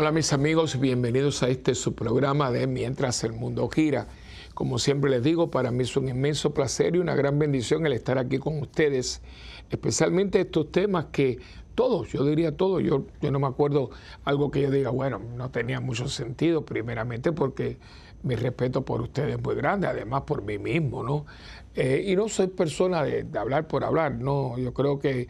[0.00, 4.06] Hola mis amigos, bienvenidos a este su programa de Mientras el Mundo Gira.
[4.54, 7.94] Como siempre les digo, para mí es un inmenso placer y una gran bendición el
[7.94, 9.22] estar aquí con ustedes,
[9.68, 11.40] especialmente estos temas que
[11.74, 13.90] todos, yo diría todos, yo, yo no me acuerdo
[14.24, 17.78] algo que yo diga, bueno, no tenía mucho sentido, primeramente porque
[18.22, 21.26] mi respeto por ustedes es muy grande, además por mí mismo, ¿no?
[21.74, 25.28] Eh, y no soy persona de, hablar por hablar, no, yo creo que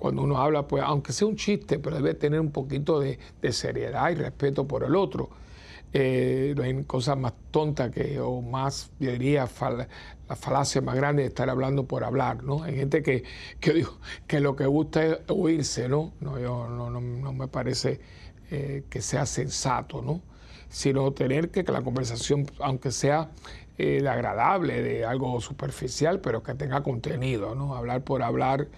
[0.00, 3.18] cuando uno habla, pues aunque sea un chiste, pero debe tener un poquito de,
[3.52, 5.30] seriedad y respeto por el otro.
[5.92, 9.48] Eh, no hay cosa más tonta que, o más, yo diría,
[10.28, 12.62] la falacia más grande de estar hablando por hablar, ¿no?
[12.62, 13.24] Hay gente que,
[13.60, 16.12] que digo, que lo que gusta es oírse, ¿no?
[16.20, 17.00] No, yo, no, no,
[17.32, 18.00] me parece
[18.50, 20.22] eh, que sea sensato, ¿no?
[20.68, 23.30] Sino tener que, que la conversación, aunque sea
[23.78, 27.74] eh, agradable, de algo superficial, pero que tenga contenido, ¿no?
[27.74, 28.68] Hablar por hablar.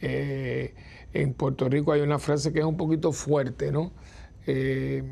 [0.00, 0.74] Eh,
[1.12, 3.92] en Puerto Rico hay una frase que es un poquito fuerte, ¿no?
[4.46, 5.02] Eh,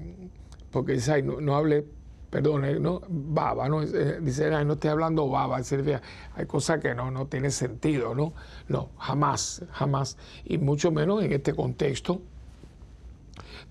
[0.70, 1.84] porque dice, no, no hable,
[2.30, 3.00] perdón, ¿no?
[3.08, 3.80] Baba, ¿no?
[3.80, 5.58] Dice, no estoy hablando baba,
[6.34, 8.34] hay cosas que no, no tiene sentido, ¿no?
[8.68, 10.18] No, jamás, jamás.
[10.44, 12.20] Y mucho menos en este contexto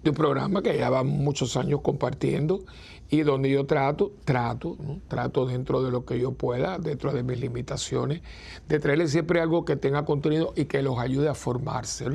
[0.04, 2.64] de un programa que lleva muchos años compartiendo
[3.10, 7.40] y donde yo trato, trato, trato dentro de lo que yo pueda, dentro de mis
[7.40, 8.22] limitaciones,
[8.68, 12.06] de traerles siempre algo que tenga contenido y que los ayude a formarse.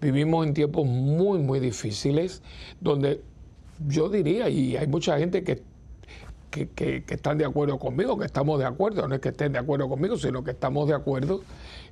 [0.00, 2.42] Vivimos en tiempos muy, muy difíciles,
[2.80, 3.20] donde
[3.86, 5.62] yo diría, y hay mucha gente que,
[6.50, 9.88] que, están de acuerdo conmigo, que estamos de acuerdo, no es que estén de acuerdo
[9.88, 11.42] conmigo, sino que estamos de acuerdo,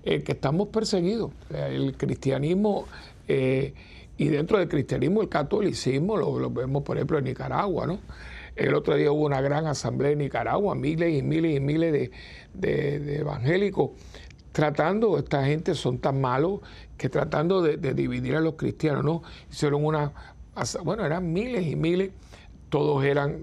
[0.02, 1.30] eh, que estamos perseguidos.
[1.50, 2.86] El cristianismo...
[3.28, 3.74] Eh,
[4.20, 8.00] y dentro del cristianismo, el catolicismo, lo, vemos por ejemplo en Nicaragua, ¿no?
[8.54, 12.10] El otro día hubo una gran asamblea en Nicaragua, miles y miles y miles
[12.52, 13.92] de, evangélicos
[14.52, 16.60] tratando, esta gente son tan malos
[16.98, 19.22] que tratando de, dividir a los cristianos, ¿no?
[19.50, 20.12] Hicieron una,
[20.84, 22.10] bueno, eran miles y miles,
[22.68, 23.38] todos eran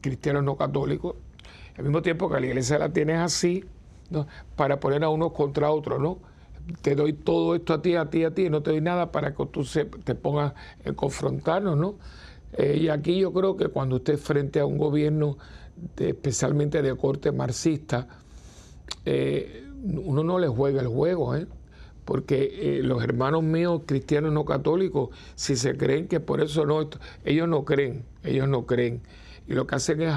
[0.00, 1.14] cristianos no católicos,
[1.76, 3.64] al mismo tiempo que la iglesia la tiene así,
[4.10, 4.26] ¿no?
[4.56, 6.18] para poner a unos contra otros, ¿no?
[6.82, 9.34] Te doy todo esto a ti, a ti, a ti, no te doy nada para
[9.34, 9.64] que tú
[10.04, 11.96] te pongas en confrontarnos, ¿no?
[12.52, 15.36] Eh, y aquí yo creo que cuando usted frente a un gobierno
[15.96, 18.08] especialmente de corte marxista,
[19.04, 21.46] eh, uno no le juega el juego, ¿eh?
[22.04, 26.88] porque los hermanos míos cristianos no católicos, si se creen que por eso no,
[27.22, 29.02] ellos no creen, ellos no creen
[29.48, 30.14] y lo que hacen es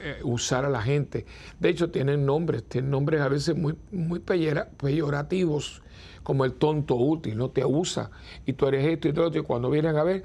[0.00, 1.26] eh, usar a la gente.
[1.58, 5.82] De hecho, tienen nombres, tienen nombres a veces muy, muy peyorativos,
[6.22, 8.10] como el tonto útil, no te usa,
[8.46, 10.22] y tú eres esto y todo, y cuando vienen a ver,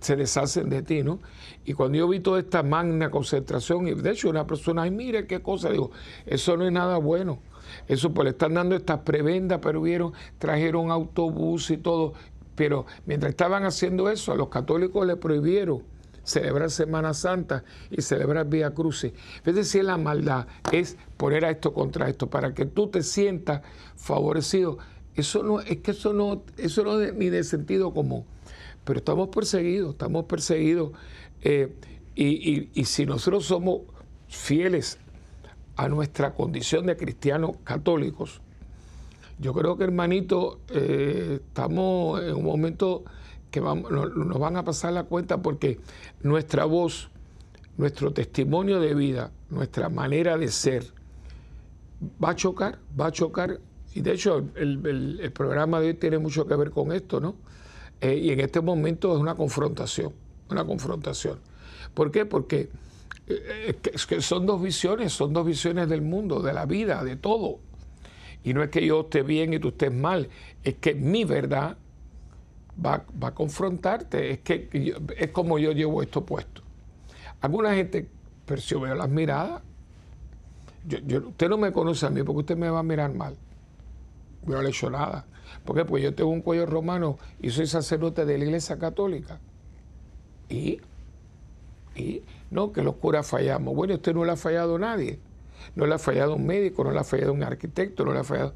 [0.00, 1.20] se deshacen de ti, ¿no?
[1.64, 5.28] Y cuando yo vi toda esta magna concentración, y de hecho una persona, ay, mire
[5.28, 5.92] qué cosa, digo,
[6.26, 7.38] eso no es nada bueno.
[7.86, 12.12] Eso pues le están dando estas prebendas, pero vieron, trajeron autobús y todo.
[12.54, 15.82] Pero mientras estaban haciendo eso, a los católicos le prohibieron
[16.24, 19.12] celebrar Semana Santa y celebrar Vía Crucis.
[19.44, 23.62] Es decir, la maldad es poner a esto contra esto para que tú te sientas
[23.96, 24.78] favorecido.
[25.14, 28.24] Eso no, es que eso no, eso no es ni de sentido común.
[28.84, 30.92] Pero estamos perseguidos, estamos perseguidos.
[31.42, 31.72] Eh,
[32.16, 33.82] y, si nosotros somos
[34.28, 34.98] fieles
[35.76, 38.40] a nuestra condición de cristianos católicos,
[39.38, 43.04] yo creo que hermanito, eh, estamos en un momento
[43.60, 45.78] nos van a pasar la cuenta porque
[46.22, 47.10] nuestra voz,
[47.76, 50.84] nuestro testimonio de vida, nuestra manera de ser,
[52.22, 53.60] va a chocar, va a chocar.
[53.94, 57.36] Y de hecho el, programa de hoy tiene mucho que ver con esto, ¿no?
[58.00, 60.12] Eh, y en este momento es una confrontación,
[60.50, 61.38] una confrontación.
[61.94, 62.26] ¿Por qué?
[62.26, 62.70] Porque
[63.26, 63.74] eh,
[64.18, 67.60] son dos visiones, son dos visiones del mundo, de la vida, de todo.
[68.42, 70.28] Y no es que yo esté bien y tú estés mal,
[70.62, 71.78] es que mi verdad
[72.84, 74.30] va, a confrontarte.
[74.30, 74.68] Es que
[75.16, 76.62] es como yo llevo esto puesto.
[77.40, 78.08] Alguna gente,
[78.66, 79.62] yo veo las miradas,
[80.86, 83.36] usted no me conoce a mí porque usted me va a mirar mal.
[84.46, 85.26] Yo no le he hecho nada.
[85.64, 89.40] porque Pues yo tengo un cuello romano y soy sacerdote de la iglesia católica.
[90.48, 90.80] Y,
[91.94, 93.74] y no, que los curas fallamos.
[93.74, 95.18] Bueno, usted no le ha fallado a nadie.
[95.74, 98.24] No le ha fallado un médico, no le ha fallado un arquitecto, no le ha
[98.24, 98.54] fallado.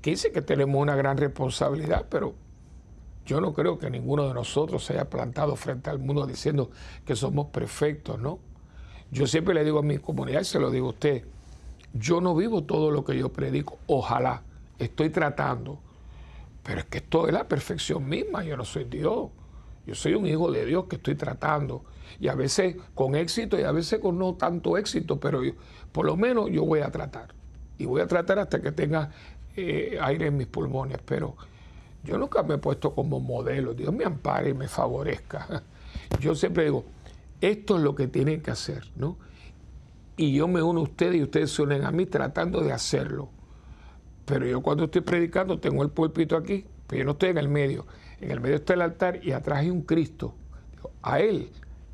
[0.00, 2.34] Que dice que tenemos una gran responsabilidad, pero
[3.24, 6.70] yo no creo que ninguno de nosotros se haya plantado frente al mundo diciendo
[7.04, 8.38] que somos perfectos, ¿no?
[9.10, 11.24] Yo siempre le digo a mi comunidad y se lo digo a usted,
[11.92, 14.42] yo no vivo todo lo que yo predico, ojalá,
[14.78, 15.78] estoy tratando,
[16.62, 19.30] pero es que esto es la perfección misma, yo no soy Dios,
[19.86, 21.84] yo soy un hijo de Dios que estoy tratando,
[22.18, 25.42] y a veces con éxito y a veces con no tanto éxito, pero
[25.92, 27.34] por lo menos yo voy a tratar,
[27.78, 29.10] y voy a tratar hasta que tenga
[29.54, 31.36] eh, aire en mis pulmones, pero
[32.04, 35.62] yo nunca me he puesto como modelo, Dios me ampare y me favorezca.
[36.20, 36.84] Yo siempre digo,
[37.40, 39.16] esto es lo que tienen que hacer, ¿no?
[40.16, 43.28] Y yo me uno a ustedes y ustedes se unen a mí tratando de hacerlo.
[44.24, 47.48] Pero yo cuando estoy predicando tengo el púlpito aquí, pero yo no estoy en el
[47.48, 47.86] medio.
[48.20, 50.34] En el medio está el altar y atrás hay un Cristo.
[51.02, 51.50] A Él,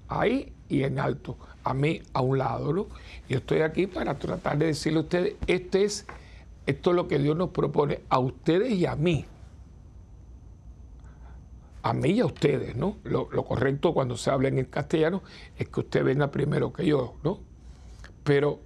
[0.09, 1.39] ahí y en alto.
[1.65, 2.87] A mí a un lado, ¿no?
[3.29, 6.07] Yo estoy aquí para tratar de decirle a ustedes, este es,
[6.67, 9.27] esto es lo que Dios nos propone a ustedes y a mí
[11.83, 12.97] a mí y a ustedes, ¿no?
[13.05, 15.23] Lo, correcto cuando se habla en castellano
[15.57, 17.41] es que usted venga primero que yo, ¿no?
[18.25, 18.61] Pero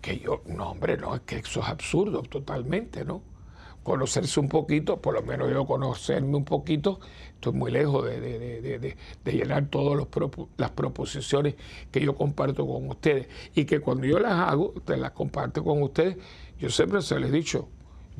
[0.00, 3.22] que yo, no, hombre, no, es que eso es absurdo totalmente, ¿no?
[3.82, 7.00] Conocerse un poquito, por lo menos yo conocerme un poquito,
[7.34, 10.06] estoy muy lejos de, llenar todas
[10.56, 11.54] las proposiciones
[11.90, 13.28] que yo comparto con ustedes.
[13.54, 16.16] Y que cuando yo las hago, ustedes las comparto con ustedes,
[16.58, 17.68] yo siempre se les he dicho,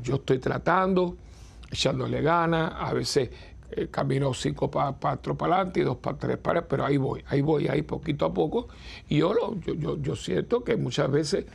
[0.02, 1.16] yo estoy tratando,
[1.70, 3.30] echándole ganas, a veces
[3.76, 7.24] eh, camino cinco para cuatro para adelante y dos para tres para pero ahí voy,
[7.26, 8.68] ahí voy, ahí poquito a poco.
[9.08, 11.46] Y yo, yo, yo, siento que muchas veces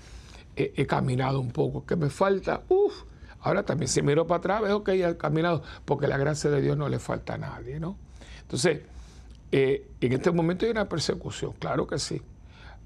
[0.55, 3.03] he, caminado un poco, que me falta, uff,
[3.39, 6.75] ahora también si miro para atrás veo que he caminado, porque la gracia de Dios
[6.75, 7.97] no le falta a nadie, ¿no?
[8.41, 8.81] Entonces,
[9.51, 12.21] eh, en este momento hay una persecución, claro que sí.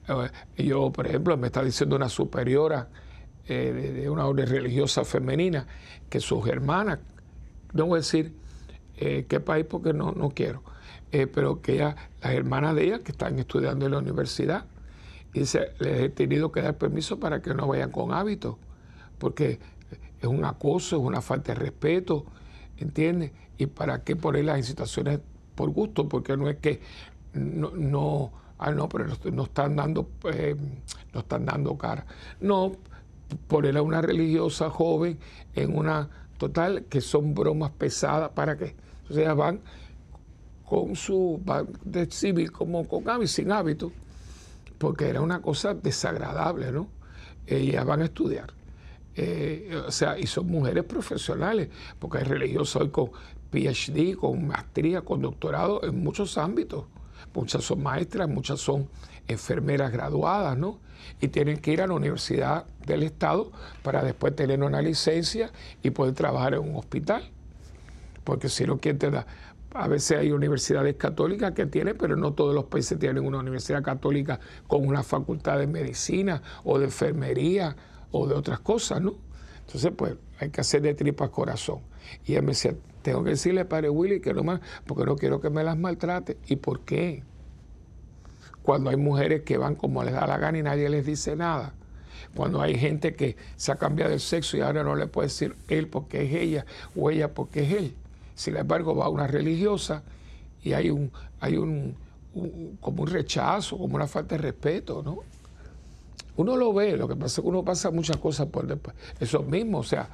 [0.07, 2.87] Eh, yo, por ejemplo, me está diciendo una superiora
[3.47, 5.65] de, una orden religiosa femenina
[6.09, 6.99] que sus hermanas,
[7.73, 8.42] no voy a decir
[9.03, 10.63] eh, qué país porque no, no quiero,
[11.11, 14.65] eh, pero que ella, las hermanas de ella que están estudiando en la universidad,
[15.33, 18.55] dice, les he tenido que dar permiso para que no vayan con hábitos,
[19.17, 19.59] porque
[20.21, 22.25] es un acoso, es una falta de respeto,
[22.77, 23.31] ¿entiendes?
[23.57, 25.19] Y para qué ponerlas en situaciones
[25.55, 26.81] por gusto, porque no es que
[27.33, 28.31] no, no
[28.63, 30.55] ah, no, pero no, están dando, eh,
[31.13, 32.05] no están dando cara.
[32.39, 32.71] No,
[33.47, 35.19] poner a una religiosa joven
[35.53, 38.75] en una total que son bromas pesadas, ¿para qué?
[39.03, 39.59] Entonces ellas van
[40.65, 43.91] con su, van de civil como con hábito, sin hábito,
[44.77, 46.87] porque era una cosa desagradable, ¿no?
[47.45, 48.53] Ellas van a estudiar.
[49.15, 51.69] Eh, o sea, y son mujeres profesionales,
[51.99, 53.11] porque hay religiosas hoy con
[53.51, 56.85] PhD, con maestría, con doctorado en muchos ámbitos.
[57.33, 58.89] Muchas son maestras, muchas son
[59.27, 60.79] enfermeras graduadas, ¿no?
[61.19, 63.51] Y tienen que ir a la universidad del Estado
[63.83, 65.51] para después tener una licencia
[65.81, 67.29] y poder trabajar en un hospital
[68.23, 69.25] porque si no, ¿quién te da?
[69.73, 73.81] A veces hay universidades católicas que tienen, pero no todos los países tienen una universidad
[73.81, 77.75] católica con una facultad de medicina o de enfermería
[78.11, 79.15] o de otras cosas, ¿no?
[79.65, 81.79] Entonces, pues hay que hacer de tripas corazón.
[82.25, 85.41] Y él me decía, tengo que decirle, padre Willy, que no más, porque no quiero
[85.41, 86.37] que me las maltrate.
[86.47, 87.23] ¿Y por qué?
[88.61, 91.73] Cuando hay mujeres que van como les da la gana y nadie les dice nada
[92.35, 95.55] cuando hay gente que se ha cambiado el sexo y ahora no le puede decir
[95.67, 96.65] él porque es ella
[96.95, 97.95] o ella porque es él.
[98.35, 100.03] Sin embargo, va una religiosa
[100.63, 101.95] y hay un, hay un,
[102.79, 105.19] como un rechazo, como una falta de respeto, ¿no?
[106.35, 108.95] Uno lo ve, lo que pasa es que uno pasa muchas cosas por después.
[109.19, 110.09] Eso mismo, o sea,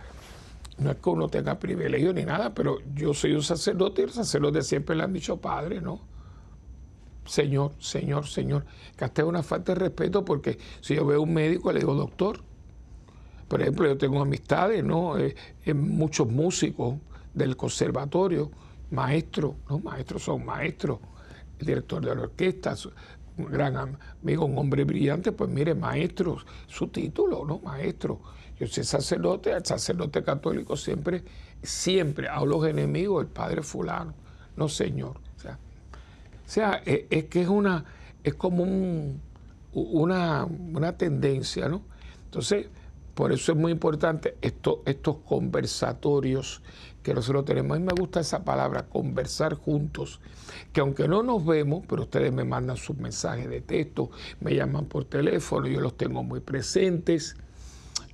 [0.79, 4.11] no es que uno tenga privilegio ni nada, pero yo soy un sacerdote y el
[4.11, 6.01] sacerdote siempre le han dicho padre, ¿no?
[7.25, 8.65] Señor, Señor, Señor.
[8.97, 11.79] Que hasta es una falta de respeto porque si yo veo a un médico le
[11.79, 12.41] digo doctor.
[13.47, 15.17] Por ejemplo, yo tengo amistades, ¿no?
[15.17, 15.35] Eh,
[15.73, 16.95] muchos músicos
[17.39, 18.51] del conservatorio,
[18.91, 19.79] maestros, ¿no?
[19.79, 20.99] Maestros son maestros,
[21.59, 22.75] el director de la orquesta,
[23.37, 27.59] un gran amigo, un hombre brillante, pues mire, maestro, su título, ¿no?
[27.59, 28.19] Maestro.
[28.59, 31.23] Yo soy sacerdote, el sacerdote católico siempre,
[31.63, 34.13] siempre a los enemigos, el padre fulano,
[34.57, 35.17] no señor.
[35.37, 37.85] O sea, o sea es, es, que es una,
[38.23, 39.21] es como un,
[39.71, 41.83] una, una tendencia, ¿no?
[42.25, 42.67] Entonces,
[43.19, 46.61] por eso es muy importante esto, estos conversatorios
[47.09, 47.75] que nosotros tenemos.
[47.75, 50.21] A mí me gusta esa palabra, conversar juntos,
[50.71, 54.85] que aunque no nos vemos, pero ustedes me mandan sus mensajes de texto, me llaman
[54.85, 57.35] por teléfono, yo los tengo muy presentes,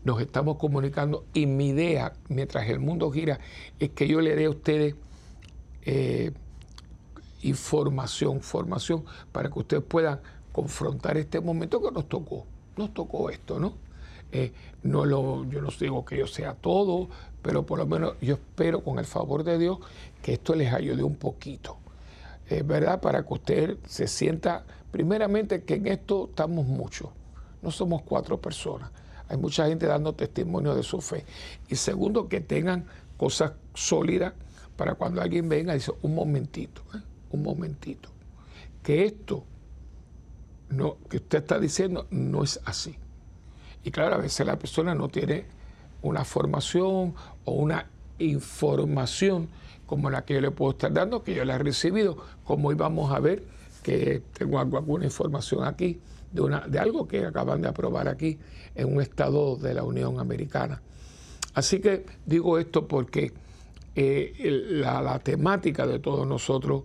[0.06, 3.42] nos estamos comunicando y mi idea, mientras el mundo gira,
[3.80, 4.96] es que yo le dé a ustedes
[5.82, 6.32] eh,
[7.42, 10.22] información, formación, para que ustedes puedan
[10.54, 12.46] confrontar este momento que nos tocó,
[12.78, 13.74] nos tocó esto, ¿no?
[14.32, 17.10] Eh, no lo, yo no digo que yo sea todo,
[17.46, 19.78] pero por lo menos yo espero con el favor de Dios
[20.24, 21.78] que esto les ayude un poquito.
[22.50, 27.10] Es verdad, para que usted se sienta, primeramente, que en esto estamos muchos,
[27.62, 28.90] no somos cuatro personas.
[29.30, 31.24] Hay mucha gente dando testimonio de su fe.
[31.68, 34.34] Y segundo, que tengan cosas sólidas
[34.76, 37.02] para cuando alguien venga y dice, un momentito, ¿eh?
[37.30, 38.10] un momentito,
[38.82, 39.44] que esto
[40.70, 42.96] no, que usted está diciendo no es así.
[43.84, 45.46] Y claro, a veces la persona no tiene
[46.08, 47.14] una formación
[47.46, 47.88] o una
[48.20, 49.50] información
[49.86, 52.76] como la que yo le puedo estar dando, que yo la he recibido, como hoy
[52.76, 53.44] vamos a ver
[53.84, 56.00] que tengo alguna información aquí
[56.32, 58.40] de, una, de algo que acaban de aprobar aquí
[58.74, 60.82] en un estado de la Unión Americana.
[61.54, 63.32] Así que digo esto porque
[63.96, 64.34] eh,
[64.72, 66.84] la, temática de todos nosotros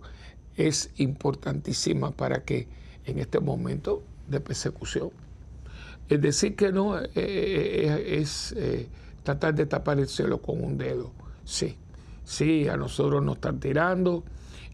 [0.55, 2.67] es importantísima para que
[3.05, 5.09] en este momento de persecución,
[6.07, 8.55] es decir que no eh, eh, es
[9.23, 11.11] tratar de tapar el cielo con un dedo,
[11.45, 11.77] sí,
[12.23, 14.23] sí, a nosotros nos están tirando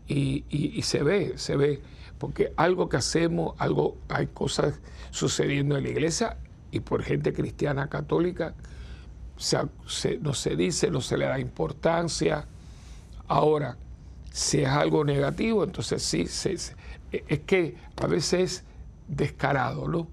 [0.07, 1.81] y, y se ve, se ve
[2.17, 4.79] porque algo que hacemos, algo, hay cosas
[5.11, 6.37] sucediendo en la iglesia
[6.71, 8.55] y por gente cristiana católica
[10.21, 12.47] no se dice, no se le da importancia.
[13.27, 13.77] Ahora,
[14.31, 16.25] si es algo negativo, entonces sí,
[17.11, 18.63] es que a veces es
[19.07, 20.07] descarado, ¿no?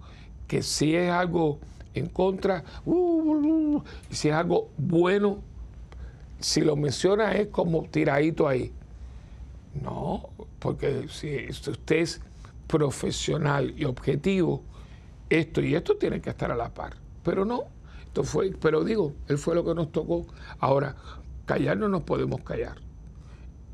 [0.47, 1.59] Que si es algo
[1.95, 5.39] en contra, uh, uh, uh, si es algo bueno,
[6.41, 8.73] si lo menciona es como tiradito ahí.
[9.83, 12.21] No, porque si usted es
[12.67, 14.63] profesional y objetivo,
[15.31, 16.97] esto y esto tiene que estar a la par.
[17.23, 17.65] Pero no,
[18.05, 20.27] esto fue, pero digo, él fue lo que nos tocó.
[20.59, 20.97] Ahora,
[21.47, 22.77] callar no nos podemos callar.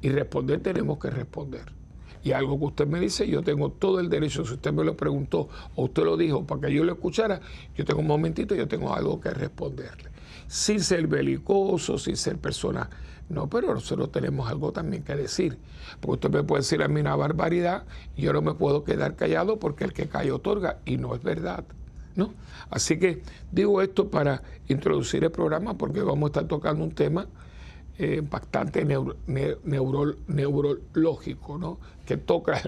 [0.00, 1.79] Y responder tenemos que responder.
[2.22, 4.96] Y algo que usted me dice, yo tengo todo el derecho, si usted me lo
[4.96, 7.40] preguntó o usted lo dijo para que yo lo escuchara,
[7.74, 10.10] yo tengo un momentito, yo tengo algo que responderle.
[10.46, 12.90] Sin ser belicoso, sin ser persona
[13.30, 15.56] no, pero nosotros tenemos algo también que decir.
[16.00, 17.84] Porque usted me puede decir a mí una barbaridad
[18.16, 21.64] yo no me puedo quedar callado porque el que cae otorga y no es verdad.
[22.16, 22.34] ¿no?
[22.70, 23.22] Así que
[23.52, 27.28] digo esto para introducir el programa porque vamos a estar tocando un tema
[28.30, 28.84] bastante
[30.26, 31.78] neurológico, ¿no?
[32.06, 32.60] que toca,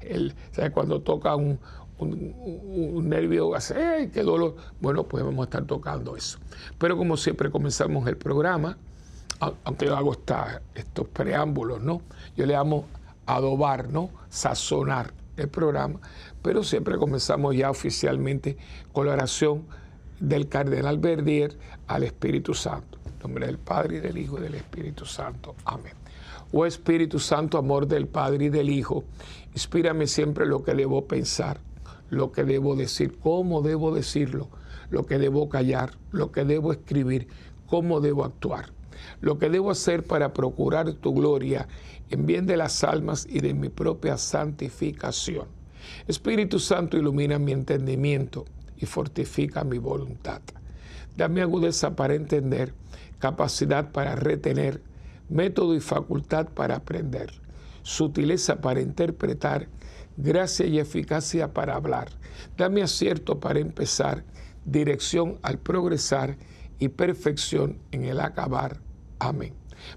[0.00, 0.34] el,
[0.72, 1.58] cuando toca un,
[3.08, 4.54] nervio, hace, ¡ay, qué dolor!
[4.80, 6.38] Bueno, pues vamos a estar tocando eso.
[6.78, 8.78] Pero como siempre comenzamos el programa
[9.40, 10.16] aunque yo hago
[10.74, 12.02] estos preámbulos, ¿no?
[12.36, 12.86] Yo le llamo
[13.26, 14.10] adobar, ¿no?
[14.28, 16.00] Sazonar el programa,
[16.42, 18.56] pero siempre comenzamos ya oficialmente
[18.92, 19.64] con la oración
[20.18, 21.56] del cardenal Verdier
[21.86, 22.97] al Espíritu Santo.
[23.22, 25.54] Nombre del Padre y del Hijo y del Espíritu Santo.
[25.64, 25.94] Amén.
[26.52, 29.04] Oh Espíritu Santo, amor del Padre y del Hijo,
[29.52, 31.60] inspírame siempre lo que debo pensar,
[32.10, 34.48] lo que debo decir, cómo debo decirlo,
[34.90, 37.28] lo que debo callar, lo que debo escribir,
[37.66, 38.70] cómo debo actuar
[39.20, 41.68] lo que debo hacer para procurar tu gloria
[42.10, 45.46] en bien de las almas y de mi propia santificación.
[46.06, 48.44] Espíritu Santo, ilumina mi entendimiento
[48.76, 50.40] y fortifica mi voluntad.
[51.16, 52.72] Dame agudeza para entender,
[53.18, 54.82] capacidad para retener,
[55.28, 57.32] método y facultad para aprender,
[57.82, 59.68] sutileza para interpretar,
[60.16, 62.08] gracia y eficacia para hablar.
[62.56, 64.24] Dame acierto para empezar,
[64.64, 66.36] dirección al progresar
[66.78, 68.78] y perfección en el acabar.
[69.18, 69.52] Amén.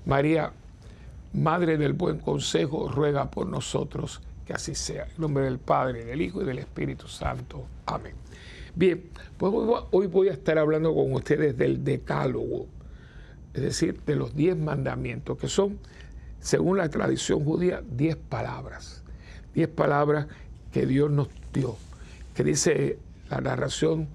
[0.05, 0.53] María,
[1.33, 5.05] Madre del Buen Consejo, ruega por nosotros que así sea.
[5.05, 7.65] En nombre del Padre, del Hijo y del Espíritu Santo.
[7.85, 8.13] Amén.
[8.75, 9.53] Bien, pues
[9.91, 12.67] hoy voy a estar hablando con ustedes del decálogo,
[13.53, 15.79] es decir, de los diez mandamientos, que son,
[16.39, 19.03] según la tradición judía, diez palabras.
[19.53, 20.27] Diez palabras
[20.71, 21.75] que Dios nos dio,
[22.33, 22.97] que dice
[23.29, 24.07] la narración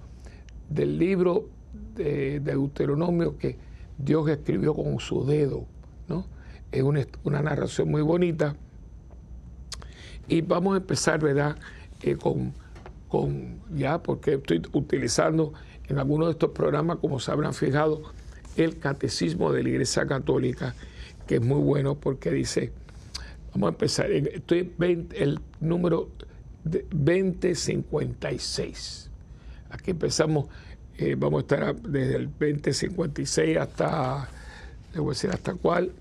[0.69, 1.49] del libro
[1.95, 3.57] de Deuteronomio que
[3.97, 5.65] Dios escribió con su dedo,
[6.07, 6.25] ¿no?
[6.71, 8.55] Es una, narración muy bonita.
[10.27, 11.57] Y vamos a empezar, ¿verdad?
[12.01, 12.53] Eh, con,
[13.07, 15.53] con, ya, porque estoy utilizando
[15.87, 18.03] en algunos de estos programas, como se habrán fijado,
[18.57, 20.75] el catecismo de la Iglesia Católica,
[21.25, 22.73] que es muy bueno porque dice,
[23.53, 26.09] vamos a empezar, estoy en el número
[26.63, 29.09] 2056.
[29.69, 30.47] Aquí empezamos
[30.99, 34.27] eh, vamos a estar desde el 2056 hasta,
[34.93, 35.91] le voy a decir hasta cuál,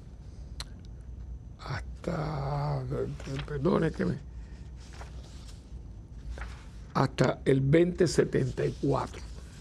[1.61, 2.83] hasta,
[3.47, 4.15] perdone que me,
[6.95, 9.21] hasta el 2074.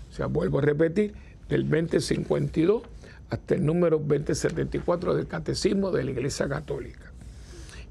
[0.10, 1.14] O sea, vuelvo a repetir,
[1.50, 2.84] del 2052
[3.30, 7.12] hasta el número 2074 del Catecismo de la Iglesia Católica.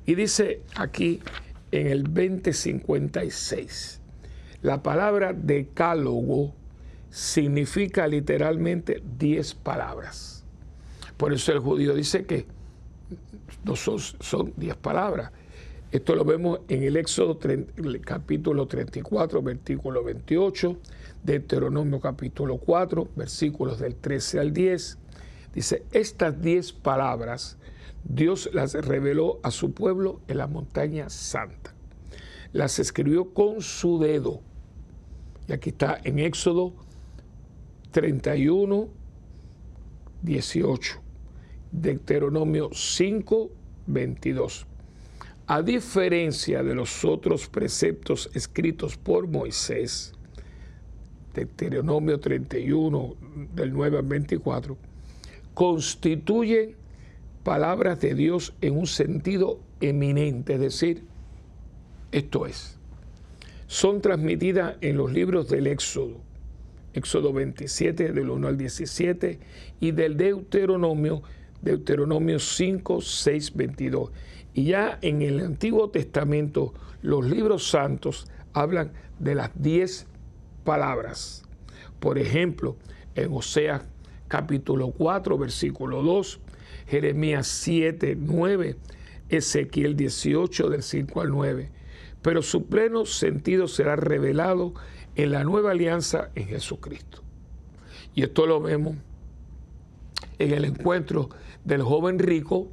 [0.07, 1.21] Y dice aquí
[1.73, 4.01] en el 2056,
[4.63, 6.55] la palabra decálogo
[7.11, 10.45] significa literalmente diez palabras.
[11.17, 12.47] Por eso el judío dice que
[13.65, 15.31] no son, diez palabras.
[15.93, 17.39] Esto lo vemos en el Éxodo
[18.05, 20.77] capítulo 34, versículo 28,
[21.25, 24.99] Deuteronomio capítulo 4, versículos del 13 al 10.
[25.55, 27.57] Dice, estas diez palabras
[28.05, 31.75] Dios las reveló a su pueblo en la montaña santa.
[32.53, 34.43] Las escribió con su dedo.
[35.49, 36.75] Y aquí está en Éxodo
[37.91, 38.89] 31,
[40.23, 41.01] 18.
[41.73, 43.51] Deuteronomio 5,
[43.87, 44.67] 22.
[45.47, 50.14] A diferencia de los otros preceptos escritos por Moisés,
[51.35, 53.17] Deuteronomio 31,
[53.55, 54.77] del 9 al 24,
[55.53, 56.77] constituyen
[57.43, 61.05] palabras de Dios en un sentido eminente, es decir,
[62.13, 62.79] esto es,
[63.67, 66.21] son transmitidas en los libros del Éxodo,
[66.93, 69.41] Éxodo 27 del 1 al 17
[69.81, 71.23] y del Deuteronomio,
[71.61, 74.13] Deuteronomio 5, 6, 22.
[74.55, 76.73] Y ya en el Antiguo Testamento
[77.03, 80.07] los libros santos hablan de las 10
[80.65, 81.45] palabras.
[82.01, 82.77] Por ejemplo,
[83.15, 83.83] en Oseas
[84.29, 86.41] capítulo 4, versículo 2,
[86.87, 88.77] Jeremías 7, 9,
[89.29, 91.71] Ezequiel 18 del 5 al 9.
[92.23, 94.75] Pero su pleno sentido será revelado
[95.15, 97.23] en la nueva alianza en Jesucristo.
[98.15, 98.97] Y esto lo vemos
[100.39, 101.31] en el encuentro
[101.65, 102.69] del joven rico,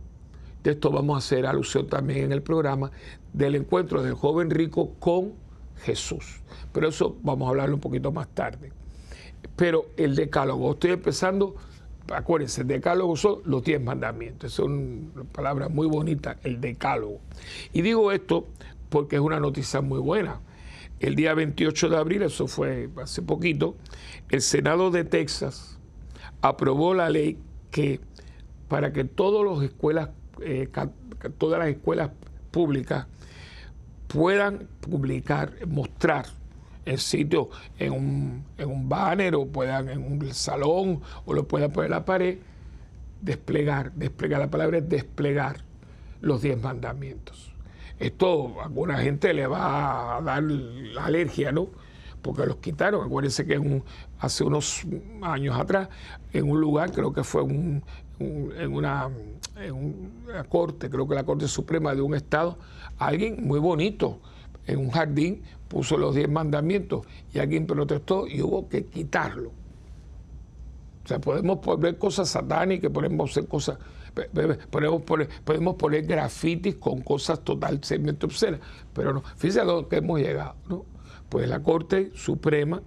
[0.64, 2.92] de esto vamos a hacer alusión también en el programa,
[3.34, 5.34] del encuentro del joven rico con
[5.84, 6.42] Jesús.
[6.72, 8.72] Pero eso vamos a hablarlo un poquito más tarde.
[9.56, 11.56] Pero el decálogo, estoy empezando,
[12.12, 17.20] acuérdense, el decálogo son los diez mandamientos, es una palabra muy bonita, el decálogo.
[17.74, 18.48] Y digo esto
[18.90, 20.40] porque es una noticia muy buena.
[21.00, 23.76] El día 28 de abril, eso fue hace poquito,
[24.30, 25.80] el Senado de Texas
[26.42, 27.38] aprobó la ley
[27.72, 28.00] que
[28.68, 30.10] para que todas las escuelas,
[30.42, 30.70] eh,
[31.38, 32.12] todas las escuelas
[32.52, 33.08] públicas
[34.12, 36.26] puedan publicar, mostrar
[36.86, 37.50] en sitio,
[37.80, 41.92] en un, en un banner o puedan en un salón o lo puedan poner en
[41.92, 42.38] la pared,
[43.22, 45.58] desplegar, desplegar, la palabra es desplegar
[46.22, 47.54] los diez mandamientos.
[48.00, 51.70] Esto a alguna gente le va a dar la alergia, ¿no?
[52.22, 53.06] Porque los quitaron.
[53.06, 53.82] Acuérdense que
[54.20, 54.84] hace unos
[55.22, 55.90] años atrás,
[56.34, 57.84] en un lugar, creo que fue en,
[58.74, 59.10] una,
[60.50, 62.58] corte, creo que la Corte Suprema de un estado,
[62.98, 64.20] alguien muy bonito,
[64.68, 69.52] en un jardín, puso los diez mandamientos y alguien protestó y hubo que quitarlo.
[71.04, 73.78] O sea, podemos poner cosas satánicas, podemos hacer cosas,
[74.70, 78.60] podemos poner, podemos poner grafitis con cosas totalmente obscenas,
[78.94, 80.86] pero no, fíjense a lo que hemos llegado, ¿no?
[81.32, 82.82] Pues la Corte Suprema,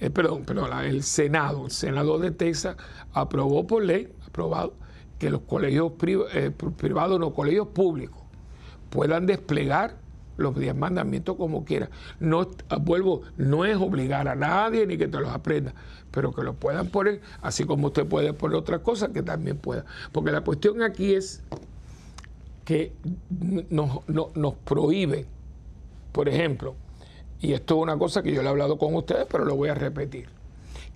[0.00, 2.76] eh, perdón, perdón, el Senado, el Senado de Texas
[3.12, 4.74] aprobó por ley, aprobado,
[5.20, 8.20] que los colegios eh, privados, no colegios públicos,
[8.90, 9.94] puedan desplegar
[10.38, 11.88] los diez mandamientos como quiera.
[12.18, 12.48] No,
[12.80, 15.72] vuelvo, no es obligar a nadie ni que te los aprenda,
[16.10, 19.84] pero que lo puedan poner, así como usted puede poner otras cosas que también pueda.
[20.10, 21.44] Porque la cuestión aquí es
[22.64, 22.92] que
[23.70, 25.26] nos, nos prohíben,
[26.10, 26.74] por ejemplo,
[27.40, 29.68] y esto es una cosa que yo le he hablado con ustedes, pero lo voy
[29.68, 30.28] a repetir,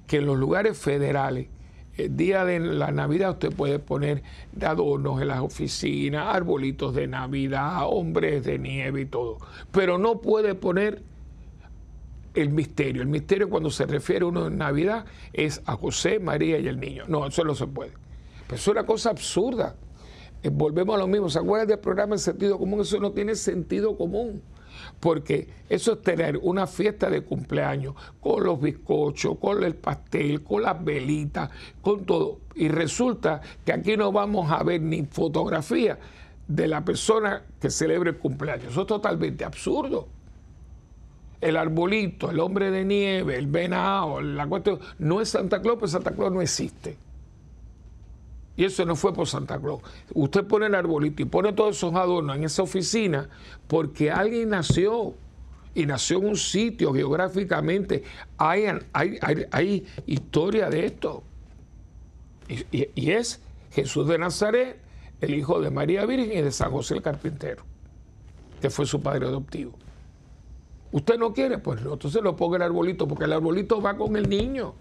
[0.06, 1.48] que en los lugares federales,
[1.96, 4.22] el día de la Navidad usted puede poner
[4.60, 9.38] adornos en las oficinas, arbolitos de Navidad, hombres de nieve y todo.
[9.70, 11.02] Pero no puede poner
[12.34, 13.02] el misterio.
[13.02, 16.80] El misterio cuando se refiere a uno en Navidad es a José, María y el
[16.80, 17.04] niño.
[17.08, 17.92] No, eso no se puede.
[18.46, 19.76] Pero eso es una cosa absurda.
[20.42, 21.28] Eh, volvemos a lo mismo.
[21.28, 22.80] ¿Se acuerdan del programa en sentido común?
[22.80, 24.42] Eso no tiene sentido común
[25.02, 30.62] porque eso es tener una fiesta de cumpleaños con los bizcochos, con el pastel, con
[30.62, 32.38] las velitas, con todo.
[32.54, 35.98] Y resulta que aquí no vamos a ver ni fotografía
[36.46, 38.66] de la persona que celebra el cumpleaños.
[38.70, 40.06] Eso es totalmente absurdo.
[41.40, 45.90] El arbolito, el hombre de nieve, el venado, la cuestión, no es Santa Claus, pues
[45.90, 46.96] Santa Claus no existe.
[48.56, 49.80] Y eso no fue por Santa Claus.
[50.14, 53.28] Usted pone el arbolito y pone todos esos adornos en esa oficina
[53.66, 55.14] porque alguien nació
[55.74, 58.04] y nació en un sitio geográficamente.
[58.36, 61.22] Hay, hay, historia de esto.
[62.48, 64.78] Y, y, es Jesús de Nazaret,
[65.20, 67.62] el hijo de María Virgen y de San José el Carpintero,
[68.60, 69.72] que fue su padre adoptivo.
[70.90, 74.28] Usted no quiere, pues entonces lo ponga el arbolito, porque el arbolito va con el
[74.28, 74.74] niño.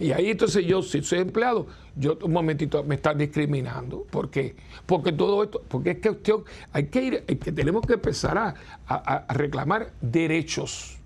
[0.00, 4.06] Y ahí entonces yo, si soy empleado, yo un momentito me están discriminando.
[4.10, 4.56] ¿Por qué?
[4.86, 10.98] Porque todo esto, porque es cuestión, hay que ir, tenemos que empezar a, reclamar derechos.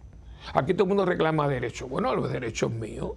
[0.55, 1.91] Aquí todo el mundo reclama derechos.
[1.91, 3.13] Bueno, los derechos míos.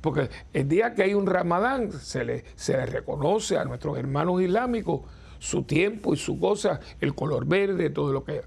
[0.00, 4.40] Porque el día que hay un ramadán, se le, se le reconoce a nuestros hermanos
[4.42, 5.00] islámicos
[5.40, 8.42] su tiempo y su cosa, el color verde, todo lo que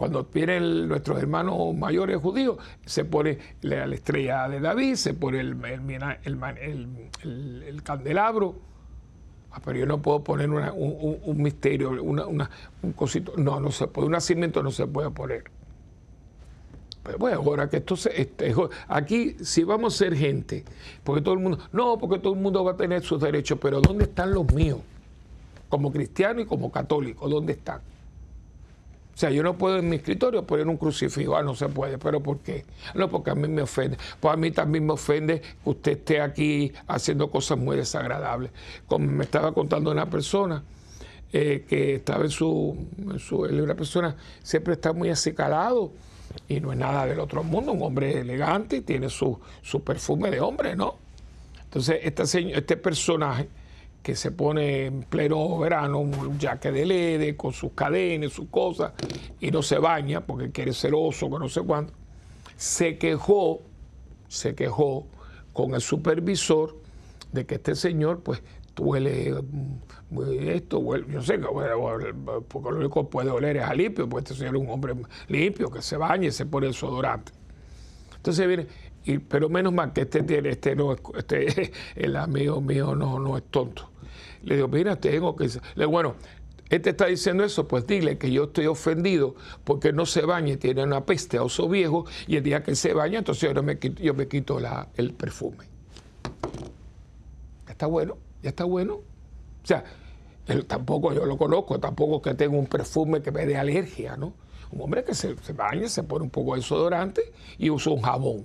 [0.00, 5.58] cuando vienen nuestros hermanos mayores judíos, se pone la, estrella de David, se pone el,
[7.22, 8.54] el, candelabro.
[9.50, 12.24] Ah, pero yo no puedo poner un, misterio, una,
[12.80, 13.34] un cosito.
[13.36, 14.06] No, no se puede.
[14.06, 15.44] Un nacimiento no se puede poner.
[17.02, 18.32] Pero bueno, ahora que esto se,
[18.88, 20.64] aquí si vamos a ser gente,
[21.04, 23.82] porque todo el mundo, no, porque todo el mundo va a tener sus derechos, pero
[23.82, 24.78] ¿dónde están los míos?
[25.68, 27.82] Como cristiano y como católico, ¿dónde están?
[29.20, 31.98] O sea, yo no puedo en mi escritorio poner un crucifijo, ah, no se puede,
[31.98, 32.64] pero ¿por qué?
[32.94, 33.98] No, porque a mí me ofende.
[34.18, 38.50] Pues a mí también me ofende que usted esté aquí haciendo cosas muy desagradables.
[38.86, 40.64] Como me estaba contando una persona,
[41.34, 42.74] eh, que estaba en su,
[43.46, 45.92] en una persona siempre está muy acicalado
[46.48, 50.30] y no es nada del otro mundo, un hombre elegante y tiene su, su perfume
[50.30, 50.94] de hombre, ¿no?
[51.64, 53.50] Entonces, este, este personaje
[54.02, 58.92] que se pone en pleno verano un jaque de lede con sus cadenas, sus cosas,
[59.40, 61.92] y no se baña porque quiere ser oso, que no sé cuánto,
[62.56, 63.60] se quejó,
[64.28, 65.06] se quejó
[65.52, 66.76] con el supervisor
[67.32, 68.42] de que este señor pues
[68.78, 71.46] huele mm, esto, huele, yo sé que
[72.48, 74.94] porque lo único que puede oler es a limpio, porque este señor es un hombre
[75.28, 77.32] limpio, que se baña y se pone el sodorante.
[78.16, 78.66] Entonces viene,
[79.28, 83.44] pero menos mal que este tiene, este no este, el amigo mío no, no es
[83.44, 83.89] tonto.
[84.42, 85.44] Le digo, mira, tengo que.
[85.44, 86.14] Le digo, bueno,
[86.68, 90.84] este está diciendo eso, pues dile que yo estoy ofendido porque no se baña tiene
[90.84, 94.02] una peste a oso viejo y el día que se baña, entonces yo me quito,
[94.02, 95.64] yo me quito la, el perfume.
[97.68, 98.94] Está bueno ya está bueno.
[98.94, 99.84] O sea,
[100.66, 104.32] tampoco yo lo conozco, tampoco que tenga un perfume que me dé alergia, ¿no?
[104.70, 108.44] Un hombre que se, baña, se pone un poco de desodorante y usa un jabón.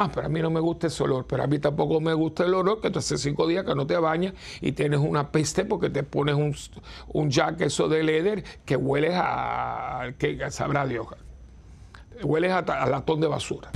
[0.00, 2.44] Ah, pero a mí no me gusta ese olor, pero a mí tampoco me gusta
[2.44, 5.64] el olor que tú hace cinco días que no te bañas y tienes una peste
[5.64, 6.54] porque te pones un,
[7.08, 11.08] un jack eso de leather que hueles a, que sabrá Dios,
[12.22, 13.72] hueles a, a latón de basura.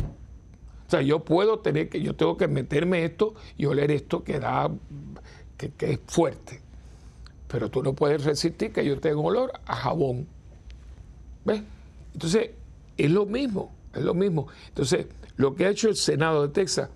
[0.86, 4.38] O sea, yo puedo tener que, yo tengo que meterme esto y oler esto que
[4.38, 4.70] da,
[5.56, 6.60] que, es fuerte.
[7.48, 10.28] Pero tú no puedes resistir que yo tenga olor a jabón.
[11.44, 11.64] ¿Ves?
[12.12, 12.50] Entonces,
[12.96, 14.46] es lo mismo, es lo mismo.
[14.68, 15.06] Entonces,
[15.42, 16.88] lo que ha hecho el Senado de Texas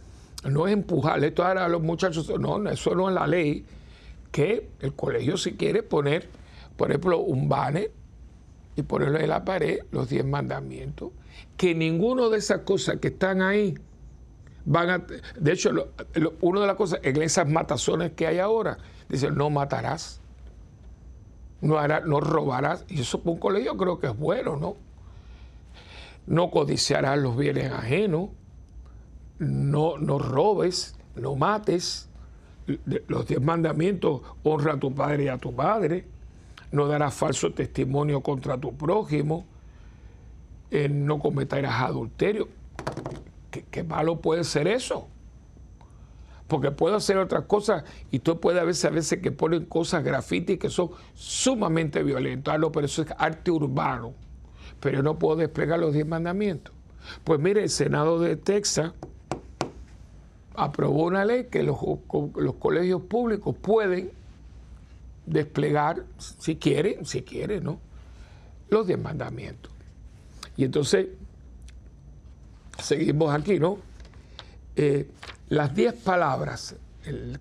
[0.44, 3.66] no es empujarle esto a los muchachos, no, eso no es la ley,
[4.30, 6.28] que el colegio si quiere poner,
[6.76, 7.90] por ejemplo, un banner
[8.76, 11.11] y ponerlo en la pared, los diez mandamientos,
[11.56, 13.74] que ninguno de esas cosas que están ahí
[14.64, 15.06] van a...
[15.40, 15.72] De hecho,
[16.40, 18.78] una de las cosas, en esas matazones que hay ahora,
[19.09, 20.20] dice, no matarás,
[21.62, 24.76] no, hará, no robarás, y eso por un colegio creo que es bueno, ¿no?
[26.26, 28.30] No codiciarás los bienes ajenos,
[29.38, 32.08] no, no robes, no mates,
[33.06, 36.04] los diez mandamientos, honra a tu padre y a tu madre,
[36.72, 39.46] no darás falso testimonio contra tu prójimo,
[40.70, 42.48] eh, no cometerás adulterio.
[43.50, 45.08] ¿Qué, malo puede ser eso?
[46.46, 50.04] Porque puedo hacer otras cosas y tú puedes a veces, a veces que ponen cosas
[50.04, 52.58] graffiti que son sumamente violentas.
[52.72, 54.12] Pero eso es arte urbano.
[54.80, 56.74] Pero yo no puedo desplegar los diez mandamientos.
[57.24, 58.92] Pues mire, el Senado de Texas
[60.54, 61.76] aprobó una ley que los,
[62.58, 64.10] colegios públicos pueden
[65.26, 67.78] desplegar, si quieren, si quieren, ¿no?
[68.70, 69.70] Los diez mandamientos.
[70.56, 71.08] Y entonces,
[72.82, 73.78] seguimos aquí, ¿no?
[74.76, 75.08] Eh,
[75.48, 76.76] las diez palabras,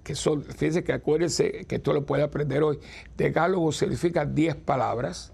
[0.03, 2.79] que son, fíjense que acuérdense que esto lo puede aprender hoy,
[3.17, 5.31] decálogo significa diez palabras,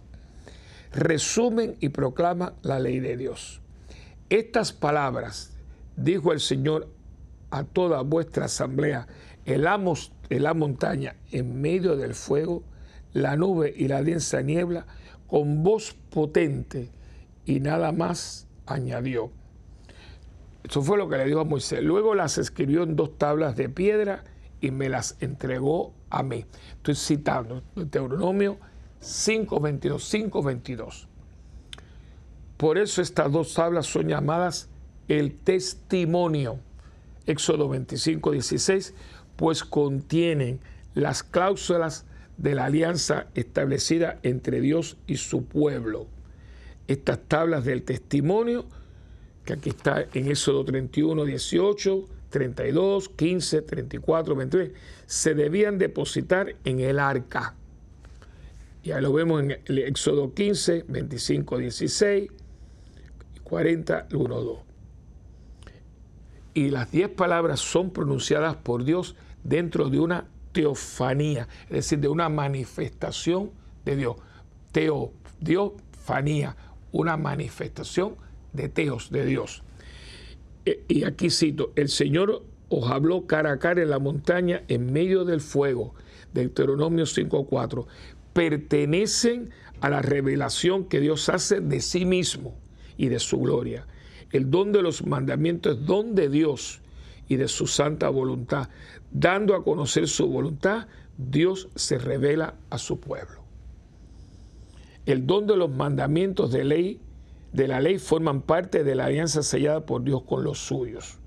[0.91, 3.62] resumen y proclama la ley de Dios.
[4.30, 5.54] Estas palabras,
[5.95, 6.89] dijo el Señor
[7.49, 9.08] a toda vuestra asamblea,
[9.45, 12.63] en la montaña, en medio del fuego,
[13.13, 14.86] la nube y la densa niebla,
[15.27, 16.89] con voz potente,
[17.45, 19.32] y nada más añadió.
[20.63, 21.82] Eso fue lo que le dijo a Moisés.
[21.82, 24.23] Luego las escribió en dos tablas de piedra
[24.62, 26.45] y me las entregó a mí.
[26.77, 28.58] Estoy citando Deuteronomio
[29.01, 31.07] 5.22, 5.22.
[32.57, 34.69] Por eso estas dos tablas son llamadas
[35.07, 36.59] el testimonio.
[37.25, 38.93] Éxodo 25, 16,
[39.35, 40.59] pues contienen
[40.93, 42.05] las cláusulas
[42.37, 46.07] de la alianza establecida entre Dios y su pueblo
[46.91, 48.65] estas tablas del testimonio,
[49.45, 54.71] que aquí está en Éxodo 31, 18, 32, 15, 34, 23,
[55.05, 57.55] se debían depositar en el arca.
[58.83, 62.31] Ya lo vemos en el Éxodo 15, 25, 16,
[63.43, 64.59] 40, 1, 2.
[66.53, 72.07] Y las diez palabras son pronunciadas por Dios dentro de una teofanía, es decir, de
[72.07, 73.51] una manifestación
[73.85, 74.15] de Dios.
[74.71, 75.13] Teo,
[76.91, 78.15] una manifestación
[78.53, 79.63] de teos, de Dios.
[80.65, 84.91] E, y aquí cito, el Señor os habló cara a cara en la montaña en
[84.91, 85.93] medio del fuego,
[86.33, 87.85] Deuteronomio 5.4,
[88.33, 92.55] pertenecen a la revelación que Dios hace de sí mismo
[92.97, 93.87] y de su gloria.
[94.31, 96.81] El don de los mandamientos es don de Dios
[97.27, 98.69] y de su santa voluntad.
[99.11, 103.41] Dando a conocer su voluntad, Dios se revela a su pueblo.
[105.05, 107.01] El don de los mandamientos de ley
[107.53, 111.17] de la ley forman parte de la alianza sellada por Dios con los suyos.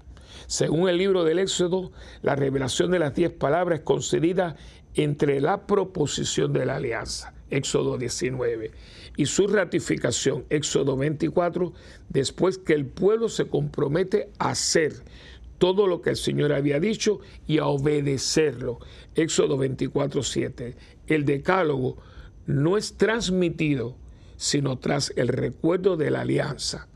[0.46, 4.56] Según el libro del Éxodo, la revelación de las diez palabras es concedida
[4.94, 8.72] entre la proposición de la alianza, Éxodo 19,
[9.16, 11.72] y su ratificación, Éxodo 24,
[12.08, 14.92] después que el pueblo se compromete a hacer
[15.58, 18.80] todo lo que el Señor había dicho y a obedecerlo,
[19.14, 20.76] Éxodo 24, 7.
[21.06, 21.96] El decálogo
[22.46, 23.96] no es transmitido
[24.36, 26.88] sino tras el recuerdo de la alianza.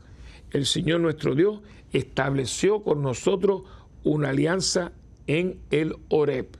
[0.51, 1.61] El Señor nuestro Dios
[1.93, 3.63] estableció con nosotros
[4.03, 4.91] una alianza
[5.27, 6.58] en el Oreb.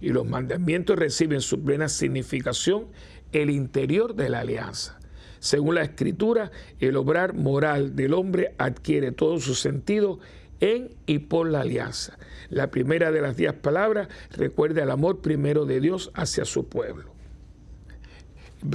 [0.00, 2.86] Y los mandamientos reciben su plena significación
[3.32, 4.98] el interior de la alianza.
[5.38, 10.18] Según la escritura, el obrar moral del hombre adquiere todo su sentido
[10.60, 12.18] en y por la alianza.
[12.50, 17.20] La primera de las diez palabras recuerda el amor primero de Dios hacia su pueblo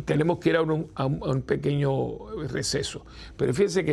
[0.06, 3.06] tenemos que ir a un, pequeño receso.
[3.38, 3.92] Pero fíjense que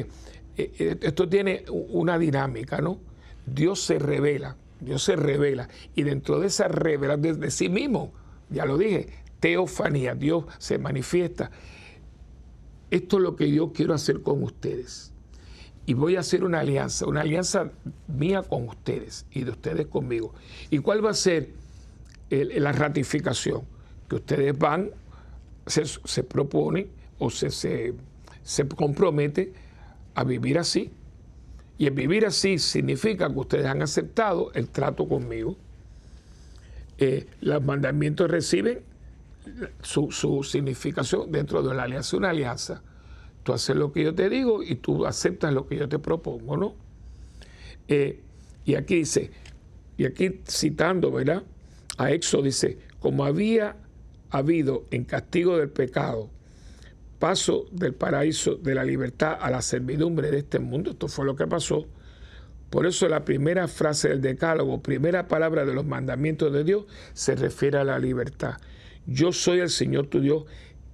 [0.56, 3.00] eh, eh, esto tiene una dinámica, ¿no?
[3.44, 8.12] Dios se revela, Dios se revela, y dentro de esa revelación de sí mismo,
[8.50, 9.08] ya lo dije,
[9.40, 11.50] teofanía, Dios se manifiesta.
[12.90, 15.12] Esto es lo que yo quiero hacer con ustedes.
[15.86, 17.72] Y voy a hacer una alianza, una alianza
[18.06, 20.34] mía con ustedes y de ustedes conmigo.
[20.70, 21.50] ¿Y cuál va a ser
[22.30, 23.62] la ratificación?
[24.08, 24.90] Que ustedes van
[25.66, 29.52] se, propone o se, se, compromete
[30.14, 30.90] a vivir así.
[31.82, 35.56] Y el vivir así significa que ustedes han aceptado el trato conmigo.
[36.96, 38.82] Eh, los mandamientos reciben
[39.82, 42.16] su, significación dentro de la alianza.
[42.16, 42.84] Una alianza.
[43.42, 46.56] Tú haces lo que yo te digo y tú aceptas lo que yo te propongo,
[46.56, 46.76] ¿no?
[47.88, 48.20] Eh,
[48.64, 49.32] y aquí dice,
[49.96, 51.42] y aquí citando, ¿verdad?
[51.98, 53.74] A Éxodo dice, como había
[54.30, 56.30] habido en castigo del pecado,
[57.22, 60.90] paso del paraíso de la libertad a la servidumbre de este mundo.
[60.90, 61.86] Esto fue lo que pasó.
[62.68, 67.36] Por eso la primera frase del decálogo, primera palabra de los mandamientos de Dios, se
[67.36, 68.54] refiere a la libertad.
[69.06, 70.46] Yo soy el Señor tu Dios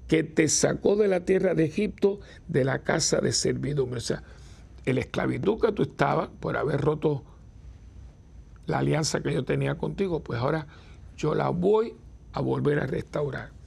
[0.06, 3.96] que te sacó de la tierra de Egipto, de la casa de servidumbre.
[3.96, 4.22] O sea,
[4.84, 7.24] el esclavitud que tú estabas por haber roto
[8.66, 10.66] la alianza que yo tenía contigo, pues ahora
[11.16, 11.94] yo la voy
[12.34, 13.57] a volver a restaurar.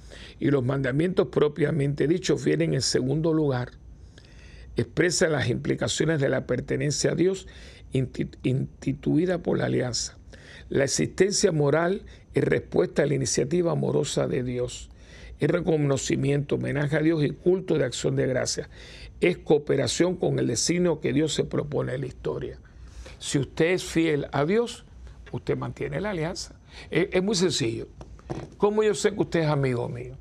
[0.42, 3.74] Y los mandamientos propiamente dichos vienen en segundo lugar.
[4.76, 7.48] Expresan las implicaciones de la pertenencia a Dios
[7.94, 10.18] instituida por la alianza.
[10.68, 14.90] La existencia moral es respuesta a la iniciativa amorosa de Dios.
[15.40, 18.68] Es reconocimiento, homenaje a Dios y culto de acción de gracia.
[19.20, 22.58] Es cooperación con el designio que Dios se propone en la historia.
[23.20, 24.86] Si usted es fiel a Dios,
[25.32, 26.56] usted mantiene la alianza.
[26.90, 27.88] es muy sencillo.
[28.58, 30.18] ¿Cómo yo sé que usted es amigo mío?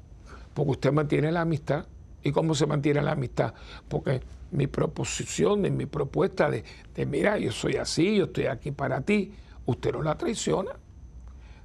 [0.54, 1.86] Porque usted mantiene la amistad.
[2.22, 3.54] ¿Y cómo se mantiene la amistad?
[3.88, 9.00] Porque mi proposición, mi propuesta de, de, mira, yo soy así, yo estoy aquí para
[9.00, 9.32] ti,
[9.64, 10.72] usted no la traiciona.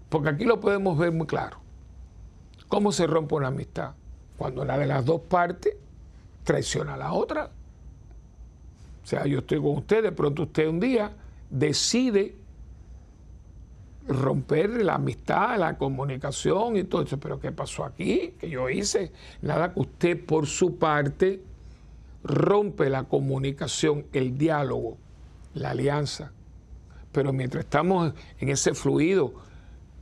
[0.10, 1.58] Porque aquí lo podemos ver muy claro.
[2.68, 3.94] ¿Cómo se rompe una amistad?
[4.38, 5.76] Cuando una de las dos partes
[6.44, 7.50] traiciona a la otra.
[9.04, 11.12] O sea, yo estoy con usted, de pronto usted un día
[11.50, 12.36] decide
[14.08, 17.20] romper la amistad, la comunicación y todo eso.
[17.20, 18.34] Pero ¿qué pasó aquí?
[18.40, 21.42] Que yo hice nada que usted por su parte
[22.24, 24.98] rompe la comunicación, el diálogo,
[25.54, 26.32] la alianza.
[27.12, 29.34] Pero mientras estamos en ese fluido,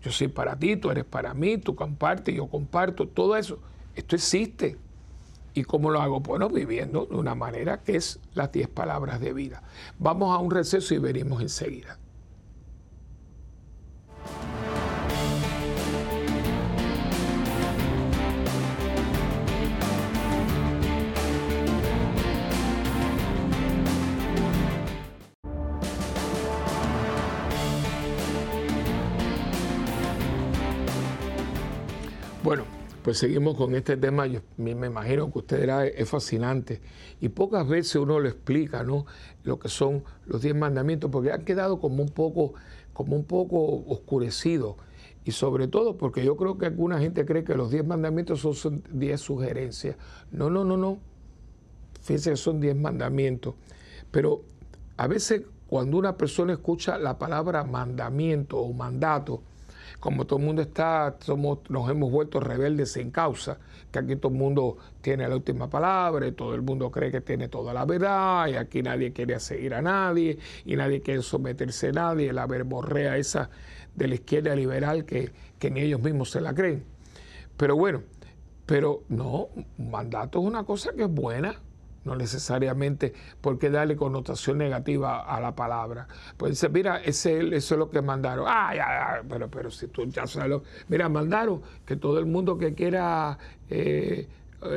[0.02, 3.60] yo soy para ti, tú eres para mí, tú compartes, yo comparto, todo eso,
[3.96, 4.78] esto existe.
[5.54, 6.20] ¿Y cómo lo hago?
[6.20, 9.62] Bueno, viviendo de una manera que es las diez palabras de vida.
[10.00, 12.00] Vamos a un receso y venimos enseguida.
[33.04, 34.26] Pues seguimos con este tema.
[34.26, 36.82] Yo me imagino que usted dirá, es fascinante.
[37.20, 39.06] Y pocas veces uno lo explica, ¿no?
[39.44, 42.54] Lo que son los diez mandamientos, porque han quedado como un poco,
[42.94, 44.76] como un poco oscurecidos.
[45.26, 48.84] Y sobre todo porque yo creo que alguna gente cree que los diez mandamientos son
[48.92, 49.96] diez sugerencias.
[50.32, 51.00] No, no, no, no.
[52.02, 53.56] Fíjense que son diez mandamientos.
[54.12, 54.44] Pero
[54.98, 59.42] a veces cuando una persona escucha la palabra mandamiento o mandato,
[60.04, 63.58] como todo el mundo está, somos, nos hemos vuelto rebeldes sin causa,
[63.90, 67.48] que aquí todo el mundo tiene la última palabra, todo el mundo cree que tiene
[67.48, 71.92] toda la verdad, y aquí nadie quiere seguir a nadie, y nadie quiere someterse a
[71.94, 73.50] nadie, la verborrea esa
[73.96, 76.84] de la izquierda liberal que, que ni ellos mismos se la creen.
[77.56, 78.02] Pero bueno,
[78.66, 81.62] pero no, un mandato es una cosa que es buena,
[82.06, 86.08] no necesariamente porque darle connotación negativa a la palabra.
[86.38, 88.46] Pues dice, mira, ese, eso es lo que mandaron.
[88.48, 90.64] Ah, ya, pero, pero si tú ya sabes lo...
[90.88, 93.38] Mira, mandaron que todo el mundo que quiera
[93.70, 94.28] eh,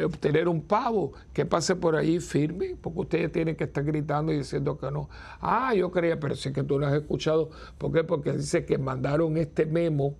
[0.05, 4.39] obtener un pavo, que pase por ahí firme, porque ustedes tienen que estar gritando y
[4.39, 5.09] diciendo que no.
[5.41, 7.51] Ah, yo creía, pero si es que tú no has escuchado.
[7.79, 8.05] ¿Por qué?
[8.05, 10.15] Porque dice que mandaron este memo,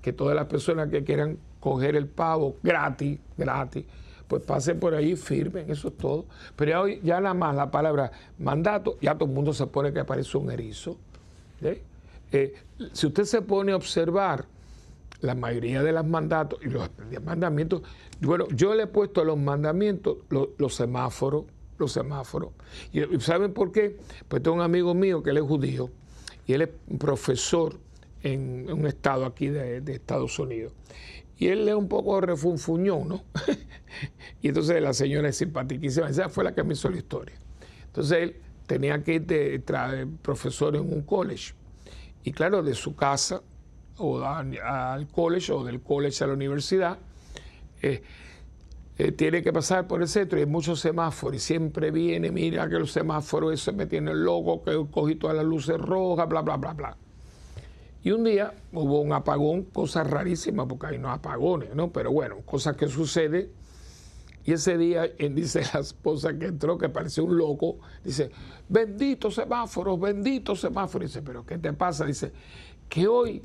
[0.00, 3.84] que todas las personas que quieran coger el pavo gratis, gratis,
[4.32, 6.24] pues pase por ahí, firmen, eso es todo.
[6.56, 10.06] Pero ya, ya nada más la palabra mandato, ya todo el mundo se pone que
[10.06, 10.96] parece un erizo.
[11.60, 12.54] Eh,
[12.94, 14.46] si usted se pone a observar
[15.20, 16.88] la mayoría de los mandatos y los
[17.22, 17.82] mandamientos,
[18.22, 21.44] bueno, yo le he puesto a los mandamientos los, semáforos,
[21.76, 22.52] los semáforos.
[22.90, 23.98] ¿Y saben por qué?
[24.28, 25.90] Pues tengo un amigo mío que él es judío
[26.46, 27.76] y él es profesor
[28.22, 30.72] en un estado aquí de Estados Unidos.
[31.42, 33.24] Y él es un poco refunfuñón, ¿no?
[34.42, 36.08] y entonces la señora es simpaticísima.
[36.08, 37.34] Esa fue la que me hizo la historia.
[37.84, 38.36] Entonces él
[38.68, 41.54] tenía que ir de, profesor en un college.
[42.22, 43.42] Y claro, de su casa
[43.96, 46.98] o al college o del college a la universidad,
[47.82, 48.04] eh,
[48.98, 52.68] eh, tiene que pasar por el centro y hay muchos semáforos y siempre viene, mira
[52.68, 56.56] que los semáforos, eso me tiene loco, que cogí todas las luces rojas, bla, bla,
[56.56, 56.96] bla, bla.
[58.02, 61.92] Y un día hubo un apagón, cosa rarísima, porque hay no apagones, ¿no?
[61.92, 63.50] Pero bueno, cosas que suceden.
[64.44, 68.30] Y ese día, dice la esposa que entró, que parecía un loco, dice,
[68.68, 71.10] benditos semáforos, benditos semáforos.
[71.10, 72.04] Dice, pero ¿qué te pasa?
[72.04, 72.32] Dice,
[72.88, 73.42] que hoy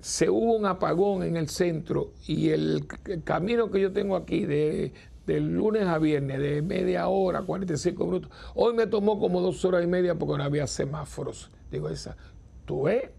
[0.00, 2.86] se hubo un apagón en el centro y el,
[3.24, 4.92] camino que yo tengo aquí de,
[5.26, 9.84] del lunes a viernes, de media hora, 45 minutos, hoy me tomó como dos horas
[9.84, 11.50] y media porque no había semáforos.
[11.70, 12.16] Digo, esa,
[12.64, 13.10] ¿tú ves?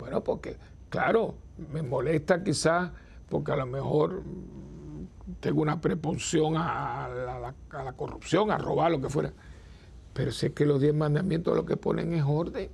[0.00, 0.56] Bueno, porque,
[0.88, 1.34] claro,
[1.72, 2.90] me molesta quizás
[3.28, 4.22] porque a lo mejor
[5.40, 7.08] tengo una prepunción a
[7.72, 9.32] la, corrupción, a robar, lo que fuera.
[10.14, 12.70] Pero sé que los diez mandamientos lo que ponen es orden.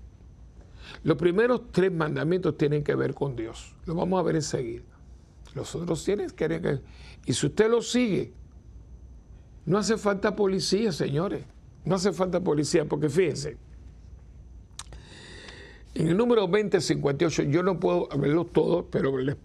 [1.03, 3.75] Los primeros tres mandamientos tienen que ver con Dios.
[3.85, 4.85] Lo vamos a ver enseguida.
[5.55, 6.83] Los otros tienen que ver.
[7.27, 8.33] Y si usted lo sigue,
[9.65, 11.45] no hace falta policía, señores.
[11.85, 13.59] No hace falta policía, porque fíjense,
[15.99, 19.37] en el número 2058, yo no puedo verlos todos, pero les,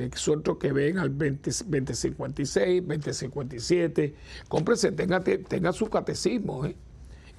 [0.00, 4.14] exhorto que ven al 20, 2056, 2057.
[4.48, 6.64] Cómprese, tenga, tenga su catecismo.
[6.66, 6.76] ¿eh?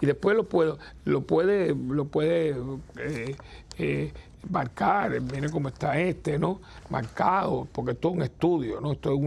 [0.02, 2.56] Y después lo, puedo, lo puede, lo puede
[3.00, 3.36] eh,
[3.78, 4.12] eh,
[4.50, 6.62] marcar, miren cómo está este, ¿no?
[6.90, 8.94] Marcado, porque esto es un estudio, ¿no?
[8.94, 9.20] Esto es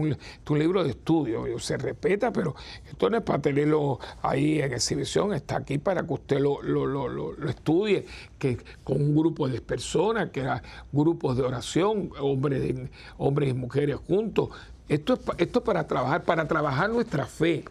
[0.49, 2.55] un, libro de estudio, se respeta, pero
[2.89, 7.49] esto no es para tenerlo ahí en exhibición, está aquí para que usted lo, lo,
[7.49, 8.05] estudie,
[8.37, 13.97] que con un grupo de personas, que eran grupos de oración, hombres, hombres y mujeres
[14.07, 14.49] juntos.
[14.87, 17.63] Esto es, esto es para trabajar, para trabajar nuestra fe.